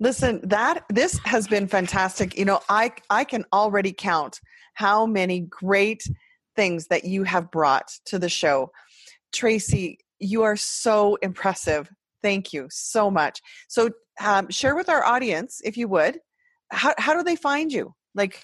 Listen 0.00 0.40
that 0.44 0.84
this 0.90 1.18
has 1.24 1.48
been 1.48 1.66
fantastic. 1.66 2.36
You 2.36 2.44
know 2.44 2.60
i 2.68 2.92
i 3.10 3.24
can 3.24 3.44
already 3.52 3.92
count 3.92 4.40
how 4.74 5.06
many 5.06 5.40
great 5.40 6.02
things 6.54 6.86
that 6.88 7.04
you 7.04 7.24
have 7.24 7.50
brought 7.50 7.88
to 8.06 8.18
the 8.18 8.28
show. 8.28 8.70
Tracey 9.32 9.98
you 10.18 10.42
are 10.42 10.56
so 10.56 11.16
impressive. 11.16 11.90
Thank 12.22 12.52
you 12.52 12.68
so 12.70 13.10
much. 13.10 13.40
So 13.68 13.90
um, 14.20 14.50
share 14.50 14.74
with 14.74 14.88
our 14.88 15.04
audience, 15.04 15.60
if 15.64 15.76
you 15.76 15.86
would, 15.88 16.18
how, 16.70 16.94
how 16.98 17.14
do 17.14 17.22
they 17.22 17.36
find 17.36 17.72
you? 17.72 17.94
Like, 18.14 18.42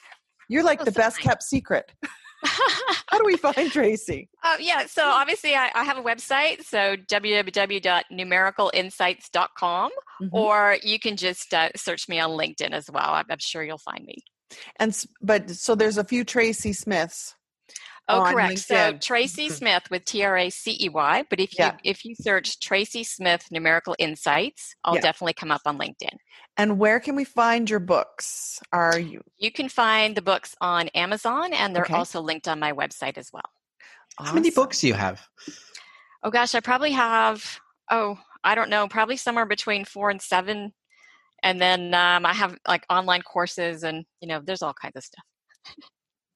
you're 0.48 0.64
like 0.64 0.82
oh, 0.82 0.84
the 0.84 0.92
best 0.92 1.18
kept 1.20 1.42
secret. 1.42 1.92
how 2.44 3.18
do 3.18 3.24
we 3.24 3.36
find 3.36 3.70
Tracey? 3.70 4.30
Uh, 4.42 4.56
yeah, 4.58 4.86
so 4.86 5.04
obviously 5.04 5.54
I, 5.54 5.70
I, 5.74 5.84
have 5.84 5.96
a 5.96 6.02
website, 6.02 6.64
so 6.64 6.96
www.numericalinsights.com, 6.96 9.90
mm-hmm. 10.22 10.34
or 10.34 10.76
you 10.82 10.98
can 10.98 11.16
just 11.16 11.54
uh, 11.54 11.68
search 11.76 12.08
me 12.08 12.18
on 12.20 12.30
LinkedIn 12.30 12.72
as 12.72 12.90
well. 12.90 13.10
I'm, 13.10 13.26
I'm, 13.30 13.38
sure 13.38 13.62
you'll 13.62 13.78
find 13.78 14.04
me. 14.04 14.24
And 14.78 14.98
but 15.20 15.50
so 15.50 15.74
there's 15.74 15.98
a 15.98 16.04
few 16.04 16.24
Tracy 16.24 16.72
Smiths 16.72 17.34
Oh, 18.08 18.24
correct. 18.24 18.58
So 18.58 18.92
Tracey 18.94 19.46
mm-hmm. 19.46 19.54
Smith 19.54 19.84
with 19.90 20.04
T 20.04 20.24
R 20.24 20.36
A 20.36 20.50
C 20.50 20.76
E 20.80 20.88
Y. 20.88 21.24
But 21.30 21.40
if 21.40 21.52
you 21.58 21.64
yeah. 21.64 21.76
if 21.84 22.04
you 22.04 22.14
search 22.14 22.58
Tracey 22.60 23.04
Smith 23.04 23.46
Numerical 23.50 23.94
Insights, 23.98 24.74
I'll 24.84 24.96
yeah. 24.96 25.02
definitely 25.02 25.34
come 25.34 25.50
up 25.50 25.62
on 25.66 25.78
LinkedIn. 25.78 26.16
And 26.56 26.78
where 26.78 27.00
can 27.00 27.14
we 27.14 27.24
find 27.24 27.70
your 27.70 27.80
books? 27.80 28.60
Are 28.72 28.98
you? 28.98 29.22
You 29.38 29.52
can 29.52 29.68
find 29.68 30.16
the 30.16 30.22
books 30.22 30.54
on 30.60 30.88
Amazon, 30.88 31.52
and 31.52 31.74
they're 31.74 31.84
okay. 31.84 31.94
also 31.94 32.20
linked 32.20 32.48
on 32.48 32.58
my 32.58 32.72
website 32.72 33.16
as 33.16 33.30
well. 33.32 33.42
Awesome. 34.18 34.28
How 34.28 34.34
many 34.34 34.50
books 34.50 34.80
do 34.80 34.88
you 34.88 34.94
have? 34.94 35.26
Oh 36.22 36.30
gosh, 36.30 36.54
I 36.54 36.60
probably 36.60 36.92
have. 36.92 37.60
Oh, 37.90 38.18
I 38.42 38.54
don't 38.54 38.70
know. 38.70 38.88
Probably 38.88 39.16
somewhere 39.16 39.46
between 39.46 39.84
four 39.84 40.10
and 40.10 40.20
seven. 40.20 40.72
And 41.44 41.60
then 41.60 41.94
um, 41.94 42.26
I 42.26 42.32
have 42.32 42.56
like 42.66 42.84
online 42.90 43.22
courses, 43.22 43.84
and 43.84 44.04
you 44.20 44.28
know, 44.28 44.40
there's 44.44 44.62
all 44.62 44.74
kinds 44.74 44.96
of 44.96 45.04
stuff. 45.04 45.24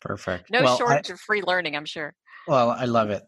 Perfect. 0.06 0.50
No 0.50 0.62
well, 0.62 0.76
shortage 0.76 1.10
I, 1.10 1.14
of 1.14 1.20
free 1.20 1.42
learning, 1.42 1.76
I'm 1.76 1.84
sure. 1.84 2.14
Well, 2.46 2.70
I 2.70 2.84
love 2.84 3.10
it. 3.10 3.24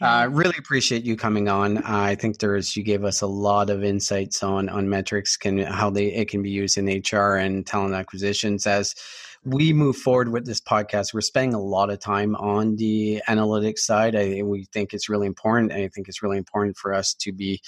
I 0.00 0.24
uh, 0.24 0.28
really 0.28 0.54
appreciate 0.58 1.04
you 1.04 1.16
coming 1.16 1.48
on. 1.48 1.78
I 1.78 2.14
think 2.14 2.38
there's 2.38 2.76
you 2.76 2.84
gave 2.84 3.02
us 3.02 3.22
a 3.22 3.26
lot 3.26 3.68
of 3.68 3.82
insights 3.82 4.42
on 4.44 4.68
on 4.68 4.88
metrics 4.88 5.36
can 5.36 5.58
how 5.58 5.90
they 5.90 6.06
it 6.06 6.28
can 6.28 6.40
be 6.40 6.50
used 6.50 6.78
in 6.78 6.86
HR 6.86 7.36
and 7.36 7.66
talent 7.66 7.94
acquisitions 7.94 8.66
as 8.66 8.94
we 9.44 9.72
move 9.72 9.96
forward 9.96 10.28
with 10.30 10.46
this 10.46 10.60
podcast, 10.60 11.14
we're 11.14 11.20
spending 11.20 11.54
a 11.54 11.60
lot 11.60 11.90
of 11.90 12.00
time 12.00 12.34
on 12.36 12.76
the 12.76 13.22
analytics 13.28 13.78
side. 13.80 14.14
I, 14.16 14.42
we 14.42 14.64
think 14.72 14.92
it's 14.92 15.08
really 15.08 15.26
important. 15.26 15.72
And 15.72 15.82
I 15.82 15.88
think 15.88 16.08
it's 16.08 16.22
really 16.22 16.38
important 16.38 16.76
for 16.76 16.92
us 16.92 17.14
to 17.14 17.32
be 17.32 17.60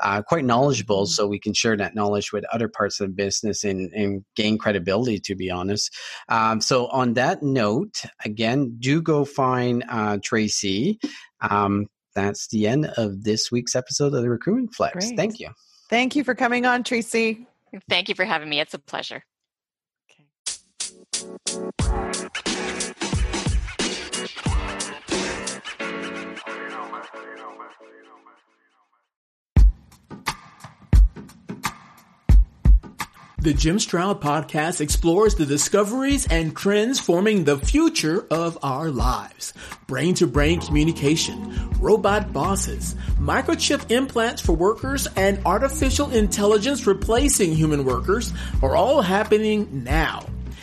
uh, 0.00 0.22
quite 0.22 0.44
knowledgeable 0.44 1.02
mm-hmm. 1.02 1.10
so 1.10 1.26
we 1.26 1.38
can 1.38 1.54
share 1.54 1.76
that 1.76 1.94
knowledge 1.94 2.32
with 2.32 2.44
other 2.52 2.68
parts 2.68 3.00
of 3.00 3.08
the 3.08 3.14
business 3.14 3.64
and, 3.64 3.92
and 3.92 4.24
gain 4.34 4.58
credibility, 4.58 5.18
to 5.20 5.34
be 5.34 5.50
honest. 5.50 5.94
Um, 6.28 6.60
so, 6.60 6.86
on 6.88 7.14
that 7.14 7.42
note, 7.42 8.02
again, 8.24 8.76
do 8.78 9.02
go 9.02 9.24
find 9.24 9.84
uh, 9.88 10.18
Tracey. 10.22 10.98
Um, 11.40 11.86
that's 12.14 12.48
the 12.48 12.66
end 12.66 12.86
of 12.96 13.24
this 13.24 13.52
week's 13.52 13.76
episode 13.76 14.14
of 14.14 14.22
the 14.22 14.30
Recruitment 14.30 14.74
Flex. 14.74 15.06
Great. 15.06 15.16
Thank 15.16 15.38
you. 15.38 15.50
Thank 15.90 16.16
you 16.16 16.24
for 16.24 16.34
coming 16.34 16.66
on, 16.66 16.82
Tracey. 16.82 17.46
Thank 17.88 18.08
you 18.08 18.14
for 18.14 18.24
having 18.24 18.48
me. 18.48 18.60
It's 18.60 18.74
a 18.74 18.78
pleasure. 18.78 19.22
The 33.46 33.54
Jim 33.54 33.78
Stroud 33.78 34.20
podcast 34.20 34.80
explores 34.80 35.36
the 35.36 35.46
discoveries 35.46 36.26
and 36.26 36.56
trends 36.56 36.98
forming 36.98 37.44
the 37.44 37.56
future 37.56 38.26
of 38.28 38.58
our 38.62 38.90
lives. 38.90 39.54
Brain 39.86 40.14
to 40.16 40.26
brain 40.26 40.60
communication, 40.60 41.54
robot 41.78 42.32
bosses, 42.32 42.96
microchip 43.20 43.88
implants 43.92 44.42
for 44.42 44.52
workers, 44.52 45.06
and 45.14 45.38
artificial 45.46 46.10
intelligence 46.10 46.88
replacing 46.88 47.54
human 47.54 47.84
workers 47.84 48.32
are 48.62 48.74
all 48.74 49.00
happening 49.00 49.84
now. 49.84 50.26